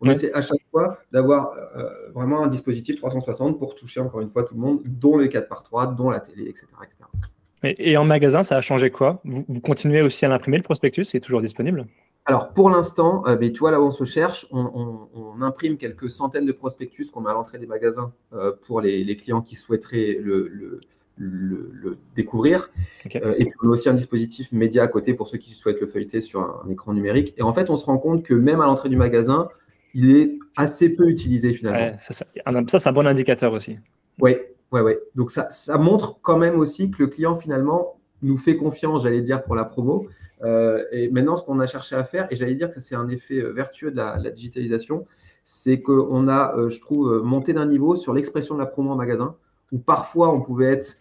On 0.00 0.08
essaie 0.08 0.32
à 0.32 0.40
chaque 0.40 0.62
fois 0.70 0.98
d'avoir 1.12 1.52
euh, 1.76 1.88
vraiment 2.14 2.42
un 2.42 2.46
dispositif 2.46 2.96
360 2.96 3.58
pour 3.58 3.74
toucher 3.74 4.00
encore 4.00 4.20
une 4.20 4.28
fois 4.28 4.44
tout 4.44 4.54
le 4.54 4.60
monde, 4.60 4.80
dont 4.86 5.18
les 5.18 5.28
4 5.28 5.48
par 5.48 5.62
3 5.62 5.88
dont 5.88 6.10
la 6.10 6.20
télé, 6.20 6.48
etc. 6.48 6.66
Et, 7.64 7.96
en 7.96 8.04
magasin, 8.04 8.44
ça 8.44 8.56
a 8.56 8.60
changé 8.60 8.90
quoi? 8.90 9.20
Vous, 9.24 9.60
continuez 9.60 10.00
aussi 10.00 10.24
à 10.24 10.28
l'imprimer, 10.28 10.58
le 10.58 10.62
prospectus, 10.62 11.04
c'est 11.04 11.20
toujours 11.20 11.42
disponible? 11.42 11.86
Alors 12.24 12.52
pour 12.52 12.70
l'instant, 12.70 13.26
euh, 13.26 13.36
tu 13.36 13.58
vois 13.58 13.70
là 13.70 13.80
où 13.80 13.84
on 13.84 13.90
se 13.90 14.04
cherche, 14.04 14.46
on, 14.52 15.08
imprime 15.40 15.76
quelques 15.76 16.10
centaines 16.10 16.44
de 16.44 16.52
prospectus 16.52 17.10
qu'on 17.10 17.20
met 17.20 17.30
à 17.30 17.32
l'entrée 17.32 17.58
des 17.58 17.66
magasins 17.66 18.12
euh, 18.32 18.52
pour 18.66 18.80
les, 18.80 19.16
clients 19.16 19.40
qui 19.40 19.56
souhaiteraient 19.56 20.18
le, 20.20 20.48
le, 20.48 20.80
découvrir. 22.14 22.70
Euh, 23.16 23.34
et 23.38 23.44
puis, 23.44 23.54
on 23.62 23.68
a 23.68 23.70
aussi 23.72 23.88
un 23.88 23.94
dispositif 23.94 24.52
média 24.52 24.82
à 24.82 24.88
côté 24.88 25.14
pour 25.14 25.28
ceux 25.28 25.38
qui 25.38 25.52
souhaitent 25.52 25.80
le 25.80 25.86
feuilleter 25.86 26.20
sur 26.20 26.40
un, 26.40 26.68
écran 26.70 26.92
numérique. 26.92 27.34
Et 27.36 27.42
en 27.42 27.52
fait, 27.52 27.70
on 27.70 27.76
se 27.76 27.86
rend 27.86 27.98
compte 27.98 28.24
que 28.24 28.34
même 28.34 28.60
à 28.60 28.66
l'entrée 28.66 28.88
du 28.88 28.96
magasin, 28.96 29.48
il 29.94 30.14
est 30.14 30.38
assez 30.56 30.94
peu 30.94 31.08
utilisé 31.08 31.52
finalement. 31.52 31.98
ça, 32.00 32.12
ça, 32.12 32.24
c'est 32.78 32.88
un 32.88 32.92
bon 32.92 33.06
indicateur 33.06 33.52
aussi. 33.52 33.78
Oui, 34.20 34.36
ouais, 34.72 34.80
ouais. 34.80 34.98
Donc 35.14 35.30
ça, 35.30 35.48
ça 35.50 35.78
montre 35.78 36.20
quand 36.20 36.38
même 36.38 36.56
aussi 36.56 36.90
que 36.90 37.02
le 37.02 37.08
client 37.08 37.34
finalement 37.34 37.98
nous 38.22 38.36
fait 38.36 38.56
confiance, 38.56 39.04
j'allais 39.04 39.22
dire, 39.22 39.42
pour 39.42 39.54
la 39.54 39.64
promo. 39.64 40.08
Euh, 40.42 40.84
et 40.92 41.08
maintenant, 41.08 41.36
ce 41.36 41.42
qu'on 41.42 41.58
a 41.60 41.66
cherché 41.66 41.96
à 41.96 42.04
faire, 42.04 42.28
et 42.30 42.36
j'allais 42.36 42.54
dire 42.54 42.68
que 42.68 42.80
c'est 42.80 42.94
un 42.94 43.08
effet 43.08 43.40
euh, 43.40 43.52
vertueux 43.52 43.90
de 43.90 43.96
la, 43.96 44.18
la 44.18 44.30
digitalisation, 44.30 45.06
c'est 45.44 45.80
qu'on 45.80 46.28
a, 46.28 46.68
je 46.68 46.78
trouve, 46.80 47.22
monté 47.24 47.54
d'un 47.54 47.64
niveau 47.64 47.96
sur 47.96 48.12
l'expression 48.12 48.54
de 48.54 48.60
la 48.60 48.66
promo 48.66 48.90
en 48.90 48.96
magasin, 48.96 49.34
où 49.72 49.78
parfois 49.78 50.32
on 50.32 50.40
pouvait 50.40 50.72
être 50.72 50.96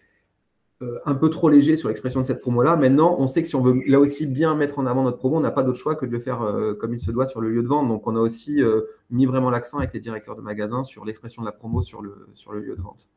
un 1.05 1.15
peu 1.15 1.29
trop 1.29 1.49
léger 1.49 1.75
sur 1.75 1.87
l'expression 1.87 2.21
de 2.21 2.25
cette 2.25 2.39
promo-là. 2.39 2.75
Maintenant, 2.75 3.15
on 3.17 3.25
sait 3.25 3.41
que 3.41 3.47
si 3.47 3.55
on 3.55 3.61
veut 3.61 3.81
là 3.87 3.99
aussi 3.99 4.27
bien 4.27 4.53
mettre 4.53 4.77
en 4.77 4.85
avant 4.85 5.03
notre 5.03 5.17
promo, 5.17 5.37
on 5.37 5.39
n'a 5.39 5.49
pas 5.49 5.63
d'autre 5.63 5.79
choix 5.79 5.95
que 5.95 6.05
de 6.05 6.11
le 6.11 6.19
faire 6.19 6.43
euh, 6.43 6.75
comme 6.75 6.93
il 6.93 6.99
se 6.99 7.09
doit 7.09 7.25
sur 7.25 7.41
le 7.41 7.49
lieu 7.49 7.63
de 7.63 7.67
vente. 7.67 7.87
Donc, 7.87 8.05
on 8.05 8.15
a 8.15 8.19
aussi 8.19 8.61
euh, 8.61 8.81
mis 9.09 9.25
vraiment 9.25 9.49
l'accent 9.49 9.79
avec 9.79 9.93
les 9.93 9.99
directeurs 9.99 10.35
de 10.35 10.41
magasins 10.41 10.83
sur 10.83 11.03
l'expression 11.03 11.41
de 11.41 11.47
la 11.47 11.51
promo 11.51 11.81
sur 11.81 12.03
le, 12.03 12.29
sur 12.35 12.53
le 12.53 12.59
lieu 12.59 12.75
de 12.75 12.81
vente. 12.81 13.07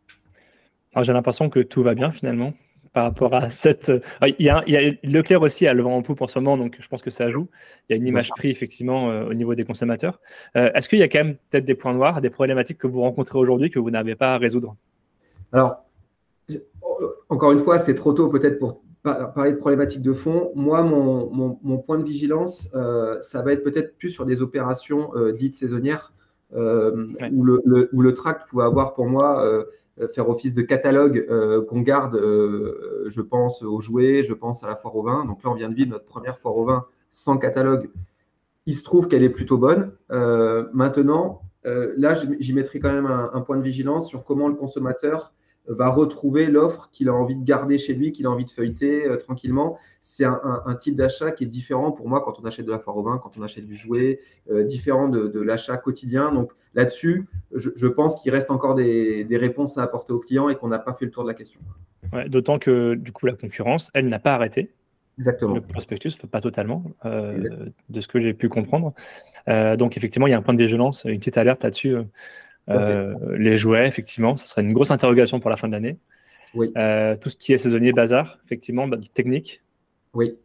Alors, 0.94 1.05
j'ai 1.05 1.12
l'impression 1.12 1.51
que 1.51 1.61
tout 1.61 1.83
va 1.83 1.94
bien 1.94 2.12
finalement 2.12 2.55
par 2.94 3.05
rapport 3.05 3.35
à 3.35 3.51
cette. 3.51 3.92
Il 4.23 4.35
y, 4.38 4.49
a, 4.49 4.64
Leclerc 5.05 5.42
aussi 5.42 5.66
a 5.66 5.75
le 5.75 5.83
vent 5.83 5.96
en 5.96 6.03
poupe 6.03 6.23
en 6.23 6.29
ce 6.29 6.38
moment, 6.38 6.57
donc 6.57 6.79
je 6.81 6.88
pense 6.88 7.03
que 7.03 7.11
ça 7.11 7.31
joue. 7.31 7.49
Il 7.88 7.92
y 7.92 7.94
a 7.94 7.96
une 7.96 8.07
image 8.07 8.31
prix 8.31 8.49
effectivement 8.51 9.07
au 9.07 9.35
niveau 9.35 9.55
des 9.55 9.64
consommateurs. 9.64 10.18
Est-ce 10.55 10.88
qu'il 10.88 10.99
y 10.99 11.03
a 11.05 11.09
quand 11.09 11.20
même 11.20 11.37
peut-être 11.51 11.66
des 11.66 11.77
points 11.77 11.94
noirs, 11.94 12.20
des 12.20 12.31
problématiques 12.31 12.79
que 12.79 12.88
vous 12.88 13.03
rencontrez 13.03 13.38
aujourd'hui 13.38 13.70
que 13.70 13.79
vous 13.79 13.92
n'avez 13.92 14.16
pas 14.16 14.35
à 14.35 14.38
résoudre? 14.38 14.75
Alors, 15.53 15.85
encore 17.28 17.52
une 17.52 17.58
fois, 17.58 17.78
c'est 17.78 17.94
trop 17.94 18.12
tôt 18.12 18.28
peut-être 18.28 18.58
pour 18.58 18.82
parler 19.02 19.52
de 19.52 19.56
problématiques 19.56 20.02
de 20.02 20.12
fond. 20.12 20.52
Moi, 20.54 20.82
mon, 20.82 21.78
point 21.78 21.98
de 21.98 22.04
vigilance, 22.04 22.70
euh, 22.74 23.18
ça 23.20 23.42
va 23.42 23.52
être 23.52 23.62
peut-être 23.62 23.96
plus 23.96 24.10
sur 24.10 24.24
des 24.24 24.42
opérations 24.42 25.14
euh, 25.16 25.32
dites 25.32 25.54
saisonnières, 25.54 26.12
euh, 26.54 27.06
où, 27.32 27.44
le, 27.44 27.62
le, 27.64 28.12
tract 28.12 28.48
pouvait 28.48 28.64
avoir 28.64 28.94
pour 28.94 29.06
moi 29.06 29.46
faire 30.14 30.28
office 30.28 30.52
de 30.52 30.62
catalogue 30.62 31.26
qu'on 31.66 31.80
garde, 31.80 32.16
je 32.16 33.20
pense 33.20 33.62
aux 33.62 33.80
jouets, 33.80 34.24
je 34.24 34.32
pense 34.32 34.64
à 34.64 34.68
la 34.68 34.76
foire 34.76 34.96
au 34.96 35.02
vin. 35.02 35.24
Donc 35.24 35.44
là, 35.44 35.50
on 35.50 35.54
vient 35.54 35.68
de 35.68 35.74
vivre 35.74 35.90
notre 35.90 36.06
première 36.06 36.38
foire 36.38 36.56
au 36.56 36.64
vin 36.64 36.84
sans 37.10 37.38
catalogue. 37.38 37.90
Il 38.66 38.74
se 38.74 38.82
trouve 38.82 39.08
qu'elle 39.08 39.22
est 39.22 39.30
plutôt 39.30 39.58
bonne. 39.58 39.92
maintenant, 40.72 41.42
là, 41.64 42.14
j'y 42.14 42.52
mettrai 42.52 42.80
quand 42.80 42.92
même 42.92 43.06
un, 43.06 43.40
point 43.42 43.56
de 43.56 43.62
vigilance 43.62 44.08
sur 44.08 44.24
comment 44.24 44.48
le 44.48 44.54
consommateur 44.54 45.32
va 45.70 45.88
retrouver 45.88 46.46
l'offre 46.46 46.90
qu'il 46.92 47.09
a 47.09 47.14
envie 47.14 47.37
de 47.37 47.44
garder 47.44 47.78
chez 47.78 47.94
lui, 47.94 48.12
qu'il 48.12 48.26
a 48.26 48.30
envie 48.30 48.44
de 48.44 48.50
feuilleter 48.50 49.06
euh, 49.06 49.16
tranquillement. 49.16 49.78
C'est 50.00 50.24
un, 50.24 50.74
type 50.78 50.96
d'achat 50.96 51.30
qui 51.30 51.44
est 51.44 51.46
différent 51.46 51.92
pour 51.92 52.09
moi 52.09 52.22
quand 52.24 52.40
on 52.40 52.44
achète 52.44 52.66
de 52.66 52.70
la 52.70 52.78
foire 52.78 52.96
au 52.96 53.02
vin, 53.02 53.18
quand 53.18 53.37
on 53.38 53.42
achète 53.42 53.66
du 53.66 53.74
jouet, 53.74 54.20
euh, 54.50 54.64
différent 54.64 55.09
de, 55.09 55.40
l'achat 55.40 55.76
quotidien. 55.76 56.33
Donc 56.33 56.52
là-dessus, 56.74 57.26
je, 57.54 57.87
pense 57.87 58.20
qu'il 58.20 58.33
reste 58.33 58.50
encore 58.50 58.74
des, 58.74 59.26
réponses 59.30 59.78
à 59.78 59.83
apporter 59.83 60.12
aux 60.12 60.18
clients 60.18 60.48
et 60.48 60.56
qu'on 60.56 60.68
n'a 60.68 60.78
pas 60.78 60.92
fait 60.92 61.04
le 61.04 61.11
tour 61.11 61.22
de 61.22 61.28
la 61.28 61.35
question. 61.35 61.61
D'autant 62.28 62.59
que 62.59 62.94
du 62.94 63.12
coup, 63.12 63.26
la 63.26 63.35
concurrence, 63.35 63.90
elle 63.94 64.09
n'a 64.09 64.18
pas 64.18 64.35
arrêté. 64.35 64.72
Exactement. 65.18 65.54
Le 65.54 65.61
prospectus, 65.61 66.16
pas 66.30 66.40
totalement, 66.40 66.85
euh, 67.04 67.38
de 67.90 68.00
ce 68.00 68.09
que 68.09 68.20
j'ai 68.20 68.33
pu 68.33 68.48
comprendre. 68.48 68.94
donc 69.46 69.96
effectivement, 69.96 70.26
il 70.26 70.30
y 70.30 70.35
a 70.35 70.38
un 70.38 70.42
point 70.42 70.54
de 70.54 70.62
vigilance, 70.62 71.04
une 71.04 71.18
petite 71.18 71.37
alerte 71.37 71.62
là-dessus. 71.62 71.96
Euh, 72.68 73.14
les 73.37 73.57
jouets, 73.57 73.87
effectivement, 73.87 74.37
ça 74.37 74.46
serait 74.46 74.62
une 74.62 74.73
grosse 74.73 74.90
interrogation 74.90 75.40
pour 75.40 75.51
la 75.51 75.57
fin 75.57 75.66
de 75.68 75.73
l'année. 75.73 75.99
Oui. 76.55 76.73
Euh, 76.77 77.16
tout 77.16 77.31
ce 77.31 77.37
qui 77.37 77.53
est 77.53 77.59
saisonnier, 77.59 77.92
bazar, 77.92 78.38
effectivement, 78.44 78.87
bah, 78.87 78.99
technique. 79.14 79.62
Oui. 80.14 80.37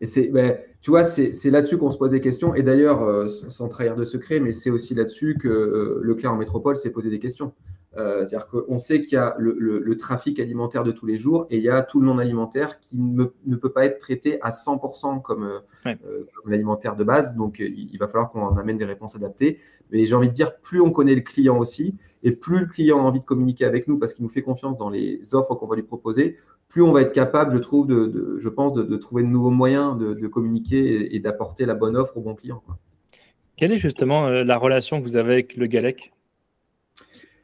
Et 0.00 0.06
c'est, 0.06 0.28
ben, 0.28 0.58
tu 0.80 0.90
vois, 0.90 1.04
c'est 1.04 1.50
là-dessus 1.50 1.78
qu'on 1.78 1.90
se 1.90 1.98
pose 1.98 2.10
des 2.10 2.20
questions. 2.20 2.54
Et 2.54 2.62
d'ailleurs, 2.62 3.30
sans 3.30 3.68
trahir 3.68 3.94
de 3.94 4.04
secret, 4.04 4.40
mais 4.40 4.50
c'est 4.50 4.70
aussi 4.70 4.94
là-dessus 4.94 5.36
que 5.40 6.00
Leclerc 6.02 6.32
en 6.32 6.36
métropole 6.36 6.76
s'est 6.76 6.90
posé 6.90 7.08
des 7.08 7.20
questions. 7.20 7.52
Euh, 7.98 8.24
c'est-à-dire 8.24 8.46
qu'on 8.46 8.78
sait 8.78 9.02
qu'il 9.02 9.12
y 9.14 9.16
a 9.16 9.34
le, 9.38 9.96
trafic 9.96 10.40
alimentaire 10.40 10.82
de 10.82 10.92
tous 10.92 11.04
les 11.04 11.18
jours 11.18 11.46
et 11.50 11.58
il 11.58 11.62
y 11.62 11.68
a 11.68 11.82
tout 11.82 12.00
le 12.00 12.06
non 12.06 12.18
alimentaire 12.18 12.80
qui 12.80 12.96
ne, 12.98 13.24
peut 13.56 13.72
pas 13.72 13.84
être 13.84 13.98
traité 13.98 14.40
à 14.40 14.48
100% 14.48 15.20
comme, 15.20 15.44
euh, 15.44 15.58
euh, 15.86 16.26
comme 16.34 16.50
l'alimentaire 16.50 16.96
de 16.96 17.04
base. 17.04 17.36
Donc, 17.36 17.58
il, 17.60 17.96
va 17.98 18.08
falloir 18.08 18.30
qu'on 18.30 18.56
amène 18.56 18.78
des 18.78 18.86
réponses 18.86 19.14
adaptées. 19.14 19.58
Mais 19.90 20.06
j'ai 20.06 20.14
envie 20.14 20.28
de 20.28 20.34
dire, 20.34 20.56
plus 20.60 20.80
on 20.80 20.90
connaît 20.90 21.14
le 21.14 21.20
client 21.20 21.58
aussi 21.58 21.94
et 22.22 22.32
plus 22.32 22.60
le 22.60 22.66
client 22.66 22.98
a 22.98 23.02
envie 23.02 23.20
de 23.20 23.24
communiquer 23.24 23.64
avec 23.64 23.86
nous 23.86 23.98
parce 23.98 24.14
qu'il 24.14 24.24
nous 24.24 24.30
fait 24.30 24.42
confiance 24.42 24.78
dans 24.78 24.88
les 24.88 25.34
offres 25.34 25.54
qu'on 25.54 25.66
va 25.66 25.76
lui 25.76 25.82
proposer, 25.82 26.38
plus 26.68 26.82
on 26.82 26.92
va 26.92 27.02
être 27.02 27.12
capable, 27.12 27.52
je 27.52 27.58
trouve, 27.58 27.86
de, 27.86 28.36
je 28.38 28.48
pense, 28.48 28.72
de, 28.72 28.96
trouver 28.96 29.22
de 29.22 29.28
nouveaux 29.28 29.50
moyens 29.50 29.98
de, 29.98 30.26
communiquer 30.26 31.14
et, 31.14 31.20
d'apporter 31.20 31.66
la 31.66 31.74
bonne 31.74 31.96
offre 31.96 32.16
au 32.16 32.22
bon 32.22 32.34
client. 32.34 32.62
Quelle 33.56 33.72
est 33.72 33.78
justement 33.78 34.30
la 34.30 34.56
relation 34.56 35.02
que 35.02 35.06
vous 35.06 35.16
avez 35.16 35.34
avec 35.34 35.56
le 35.56 35.66
Galec? 35.66 36.12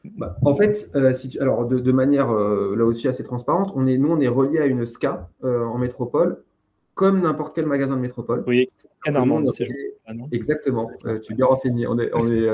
Bah, 0.05 0.37
en 0.43 0.55
fait, 0.55 0.89
euh, 0.95 1.13
alors 1.41 1.65
de, 1.65 1.91
manière 1.91 2.31
euh, 2.31 2.75
là 2.77 2.85
aussi 2.85 3.07
assez 3.07 3.23
transparente, 3.23 3.71
on 3.75 3.85
est, 3.85 3.97
nous 3.97 4.09
on 4.09 4.19
est 4.19 4.29
relié 4.29 4.59
à 4.59 4.65
une 4.65 4.85
SCA 4.85 5.29
euh, 5.43 5.65
en 5.65 5.77
métropole, 5.77 6.43
comme 6.93 7.21
n'importe 7.21 7.53
quel 7.53 7.65
magasin 7.65 7.95
de 7.95 8.01
métropole. 8.01 8.43
Oui, 8.47 8.69
Normande. 9.07 9.51
Exactement, 10.31 10.89
tu 11.21 11.33
es 11.33 11.35
bien 11.35 11.45
renseigné. 11.45 11.85
On 11.87 11.99
est, 11.99 12.11
on 12.13 12.31
est, 12.31 12.49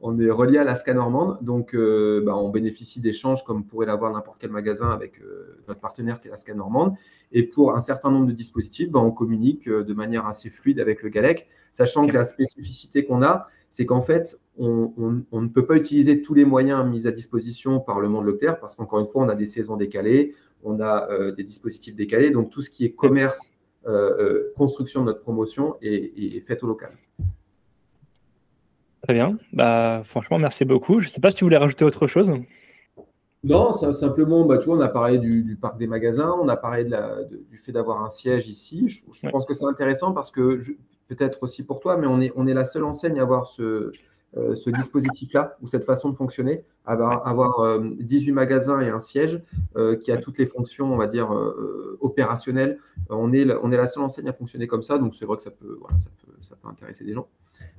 on 0.00 0.18
est 0.18 0.30
relié 0.30 0.58
à 0.58 0.64
la 0.64 0.74
SCA 0.74 0.94
normande, 0.94 1.38
donc 1.42 1.74
bah, 1.74 2.36
on 2.36 2.48
bénéficie 2.50 3.00
d'échanges 3.00 3.42
comme 3.44 3.64
pourrait 3.64 3.86
l'avoir 3.86 4.12
n'importe 4.12 4.38
quel 4.38 4.50
magasin 4.50 4.90
avec 4.90 5.20
notre 5.68 5.80
partenaire 5.80 6.20
qui 6.20 6.28
est 6.28 6.30
la 6.30 6.36
SCA 6.36 6.54
normande. 6.54 6.94
Et 7.32 7.42
pour 7.42 7.74
un 7.74 7.80
certain 7.80 8.10
nombre 8.10 8.26
de 8.26 8.32
dispositifs, 8.32 8.90
bah, 8.90 9.00
on 9.00 9.10
communique 9.10 9.68
de 9.68 9.94
manière 9.94 10.26
assez 10.26 10.48
fluide 10.48 10.78
avec 10.80 11.02
le 11.02 11.08
GALEC, 11.08 11.46
sachant 11.72 12.06
que 12.06 12.14
la 12.14 12.24
spécificité 12.24 13.04
qu'on 13.04 13.22
a, 13.22 13.46
c'est 13.68 13.86
qu'en 13.86 14.02
fait, 14.02 14.38
on, 14.58 15.22
ne 15.32 15.48
peut 15.48 15.66
pas 15.66 15.76
utiliser 15.76 16.22
tous 16.22 16.34
les 16.34 16.44
moyens 16.44 16.86
mis 16.86 17.06
à 17.06 17.10
disposition 17.10 17.80
par 17.80 18.00
le 18.00 18.08
monde 18.08 18.26
Leclerc 18.26 18.60
parce 18.60 18.74
qu'encore 18.74 19.00
une 19.00 19.06
fois, 19.06 19.24
on 19.24 19.28
a 19.28 19.34
des 19.34 19.46
saisons 19.46 19.76
décalées, 19.76 20.34
on 20.62 20.80
a 20.80 21.08
euh, 21.10 21.32
des 21.32 21.44
dispositifs 21.44 21.94
décalés. 21.94 22.30
Donc, 22.30 22.50
tout 22.50 22.60
ce 22.60 22.70
qui 22.70 22.84
est 22.84 22.92
commerce, 22.92 23.50
euh, 23.86 23.90
euh, 23.90 24.52
construction 24.56 25.00
de 25.00 25.06
notre 25.06 25.20
promotion 25.20 25.76
est, 25.80 26.40
fait 26.40 26.62
au 26.62 26.66
local. 26.66 26.92
Très 29.02 29.14
bien. 29.14 29.38
Bah, 29.52 30.02
franchement, 30.04 30.38
merci 30.38 30.64
beaucoup. 30.64 31.00
Je 31.00 31.08
ne 31.08 31.10
sais 31.10 31.20
pas 31.20 31.30
si 31.30 31.36
tu 31.36 31.44
voulais 31.44 31.56
rajouter 31.56 31.84
autre 31.84 32.06
chose. 32.06 32.32
Non, 33.42 33.72
simplement, 33.72 34.44
bah, 34.44 34.58
tu 34.58 34.66
vois, 34.66 34.76
on 34.76 34.80
a 34.80 34.88
parlé 34.88 35.18
du, 35.18 35.56
parc 35.60 35.76
des 35.76 35.88
magasins, 35.88 36.32
on 36.40 36.46
a 36.48 36.56
parlé 36.56 36.84
du 37.50 37.56
fait 37.56 37.72
d'avoir 37.72 38.04
un 38.04 38.08
siège 38.08 38.46
ici. 38.46 38.86
Je, 38.86 39.28
pense 39.28 39.46
que 39.46 39.54
c'est 39.54 39.64
intéressant 39.64 40.12
parce 40.12 40.30
que, 40.30 40.60
peut-être 41.08 41.42
aussi 41.42 41.64
pour 41.64 41.80
toi, 41.80 41.96
mais 41.96 42.06
on 42.06 42.20
est, 42.20 42.32
on 42.36 42.46
est 42.46 42.54
la 42.54 42.64
seule 42.64 42.84
enseigne 42.84 43.18
à 43.18 43.22
avoir 43.22 43.46
ce, 43.46 43.92
euh, 44.38 44.54
ce 44.54 44.70
dispositif-là 44.70 45.58
ou 45.60 45.66
cette 45.66 45.84
façon 45.84 46.08
de 46.08 46.16
fonctionner, 46.16 46.62
avoir, 46.86 47.26
avoir 47.28 47.78
18 47.80 48.30
euh, 48.30 48.34
magasins 48.34 48.80
et 48.80 48.88
un 48.88 48.98
siège 48.98 49.42
euh, 49.76 49.94
qui 49.94 50.10
a 50.10 50.16
toutes 50.16 50.38
les 50.38 50.46
fonctions, 50.46 50.90
on 50.90 50.96
va 50.96 51.06
dire, 51.06 51.30
opérationnelles. 52.00 52.78
on, 53.10 53.30
est, 53.34 53.46
on 53.62 53.70
est 53.70 53.76
la 53.76 53.86
seule 53.86 54.04
enseigne 54.04 54.28
à 54.28 54.32
fonctionner 54.32 54.66
comme 54.66 54.82
ça, 54.82 54.96
donc 54.96 55.14
c'est 55.14 55.26
vrai 55.26 55.36
que 55.36 55.42
ça 55.42 55.50
peut, 55.50 55.78
ça, 55.98 56.08
peut, 56.24 56.32
ça 56.40 56.56
peut 56.56 56.68
intéresser 56.68 57.04
des 57.04 57.12
gens. 57.12 57.28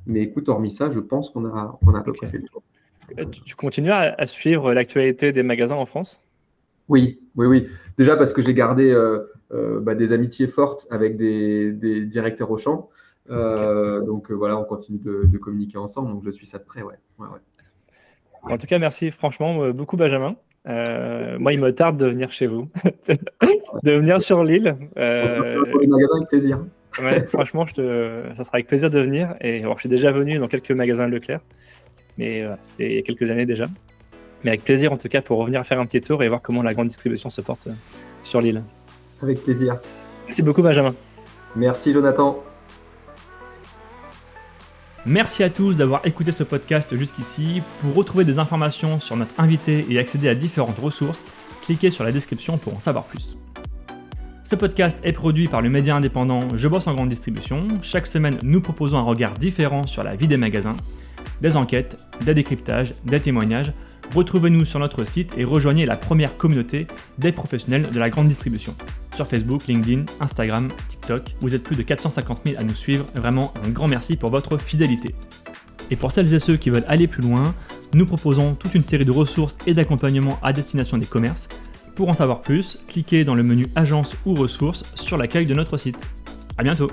Mais 0.06 0.22
écoute, 0.22 0.48
hormis 0.48 0.70
ça, 0.70 0.92
je 0.92 1.00
pense 1.00 1.32
qu'on 1.32 1.46
a, 1.46 1.80
on 1.88 1.96
a 1.96 2.00
à 2.00 2.04
peu 2.04 2.14
près 2.14 2.28
fait 2.28 2.38
le 2.38 2.44
tour. 2.44 2.62
Tu 3.32 3.56
continues 3.56 3.92
à, 3.92 4.28
suivre 4.28 4.74
l'actualité 4.74 5.32
des 5.32 5.44
magasins 5.44 5.76
en 5.76 5.88
France? 5.88 6.20
Oui, 6.88 7.20
oui, 7.36 7.48
oui. 7.48 7.68
Déjà 7.98 8.16
parce 8.16 8.32
que 8.32 8.44
j'ai 8.44 8.54
gardé 8.54 8.96
bah, 9.50 9.96
des 9.96 10.14
amitiés 10.14 10.48
fortes 10.48 10.86
avec 10.92 11.18
des, 11.18 11.72
des 11.72 12.06
directeurs 12.06 12.52
au 12.52 12.58
champ. 12.58 12.92
Euh, 13.30 14.02
donc 14.02 14.32
euh, 14.32 14.34
voilà, 14.34 14.58
on 14.58 14.64
continue 14.64 15.00
de, 15.00 15.38
communiquer 15.38 15.78
ensemble, 15.78 16.12
donc 16.12 16.24
je 16.24 16.30
suis 16.30 16.46
ça 16.46 16.60
de 16.60 16.64
près, 16.64 16.82
ouais. 16.82 16.96
En 18.44 18.58
tout 18.58 18.68
cas, 18.68 18.80
merci 18.80 19.12
franchement 19.12 19.64
euh, 19.64 19.72
beaucoup 19.72 19.96
Benjamin. 19.96 20.36
moi, 20.66 21.54
il 21.54 21.60
me 21.60 21.72
tarde 21.74 21.98
de 21.98 22.08
venir 22.08 22.32
chez 22.32 22.48
vous, 22.48 22.68
de 23.84 23.92
venir 23.92 24.22
sur 24.22 24.44
l'île. 24.44 24.76
pour 24.96 25.80
les 25.80 25.88
magasins 25.88 26.18
avec 26.18 26.30
plaisir. 26.30 26.60
franchement, 27.30 27.66
je 27.66 27.74
te... 27.74 28.24
ça 28.38 28.44
sera 28.44 28.58
avec 28.58 28.68
plaisir 28.68 28.90
de 28.90 29.00
venir. 29.00 29.36
Et 29.42 29.62
alors, 29.62 29.78
je 29.78 29.82
suis 29.82 29.90
déjà 29.90 30.12
venu 30.12 30.38
dans 30.38 30.48
quelques 30.48 30.72
magasins 30.72 31.08
Leclerc, 31.08 31.42
mais 32.18 32.46
c'était 32.62 32.92
il 32.92 32.96
y 32.96 33.00
a 33.00 33.02
quelques 33.04 33.30
années 33.32 33.46
déjà. 33.46 33.68
Mais 34.44 34.50
avec 34.50 34.66
plaisir 34.66 34.92
en 34.92 34.98
tout 34.98 35.08
cas 35.08 35.22
pour 35.22 35.38
revenir 35.38 35.66
faire 35.66 35.80
un 35.80 35.86
petit 35.86 36.02
tour 36.02 36.22
et 36.22 36.28
voir 36.28 36.42
comment 36.42 36.62
la 36.62 36.74
grande 36.74 36.90
distribution 36.90 37.30
se 37.30 37.40
porte 37.40 37.70
sur 38.24 38.42
l'île. 38.42 38.62
Avec 39.22 39.42
plaisir. 39.42 39.78
Merci 40.26 40.42
beaucoup 40.42 40.62
Benjamin. 40.62 40.94
Merci 41.56 41.94
Jonathan. 41.94 42.44
Merci 45.06 45.44
à 45.44 45.50
tous 45.50 45.74
d'avoir 45.74 46.06
écouté 46.06 46.32
ce 46.32 46.44
podcast 46.44 46.96
jusqu'ici. 46.96 47.62
Pour 47.82 47.94
retrouver 47.94 48.24
des 48.24 48.40
informations 48.40 49.02
sur 49.02 49.18
notre 49.18 49.38
invité 49.38 49.86
et 49.90 50.00
accéder 50.00 50.30
à 50.30 50.36
différentes 50.36 50.80
ressources, 50.80 51.20
cliquez 51.64 51.92
sur 51.92 52.06
la 52.06 52.14
description 52.14 52.58
pour 52.58 52.74
en 52.74 52.80
savoir 52.80 53.04
plus. 53.04 53.36
Ce 54.46 54.56
podcast 54.56 54.98
est 55.04 55.12
produit 55.12 55.50
par 55.50 55.62
le 55.62 55.70
média 55.70 55.94
indépendant 55.94 56.40
Je 56.56 56.70
bosse 56.70 56.88
en 56.88 56.94
grande 56.94 57.10
distribution. 57.10 57.68
Chaque 57.82 58.08
semaine, 58.08 58.38
nous 58.44 58.62
proposons 58.62 58.98
un 58.98 59.02
regard 59.02 59.34
différent 59.34 59.86
sur 59.88 60.04
la 60.04 60.16
vie 60.16 60.30
des 60.30 60.38
magasins, 60.38 60.76
des 61.42 61.58
enquêtes, 61.58 61.98
des 62.22 62.34
décryptages, 62.34 62.94
des 63.04 63.20
témoignages. 63.20 63.74
Retrouvez-nous 64.16 64.64
sur 64.64 64.80
notre 64.80 65.04
site 65.04 65.38
et 65.38 65.44
rejoignez 65.44 65.86
la 65.86 65.98
première 65.98 66.38
communauté 66.38 66.88
des 67.18 67.34
professionnels 67.34 67.90
de 67.90 68.00
la 68.00 68.10
grande 68.10 68.30
distribution 68.30 68.74
sur 69.14 69.28
Facebook, 69.28 69.68
LinkedIn, 69.68 70.06
Instagram, 70.20 70.70
TikTok. 70.90 71.36
Vous 71.42 71.56
êtes 71.56 71.64
plus 71.64 71.76
de 71.76 71.84
450 71.84 72.42
000 72.46 72.60
à 72.60 72.64
nous 72.64 72.76
suivre. 72.76 73.06
Vraiment 73.16 73.54
un 73.66 73.70
grand 73.70 73.88
merci 73.88 74.16
pour 74.16 74.32
votre 74.32 74.58
fidélité. 74.58 75.16
Et 75.92 75.96
pour 75.96 76.12
celles 76.12 76.34
et 76.34 76.40
ceux 76.40 76.58
qui 76.58 76.70
veulent 76.70 76.86
aller 76.88 77.08
plus 77.08 77.22
loin, 77.22 77.54
nous 77.94 78.06
proposons 78.06 78.56
toute 78.56 78.74
une 78.76 78.84
série 78.84 79.06
de 79.06 79.12
ressources 79.12 79.58
et 79.68 79.74
d'accompagnements 79.74 80.40
à 80.42 80.54
destination 80.54 80.98
des 80.98 81.06
commerces. 81.06 81.48
Pour 81.96 82.10
en 82.10 82.14
savoir 82.14 82.42
plus, 82.42 82.80
cliquez 82.88 83.24
dans 83.24 83.36
le 83.36 83.44
menu 83.44 83.68
Agence 83.76 84.16
ou 84.26 84.34
ressources 84.34 84.84
sur 84.96 85.18
l'accueil 85.18 85.46
de 85.46 85.54
notre 85.54 85.78
site. 85.78 85.98
A 86.58 86.64
bientôt 86.64 86.90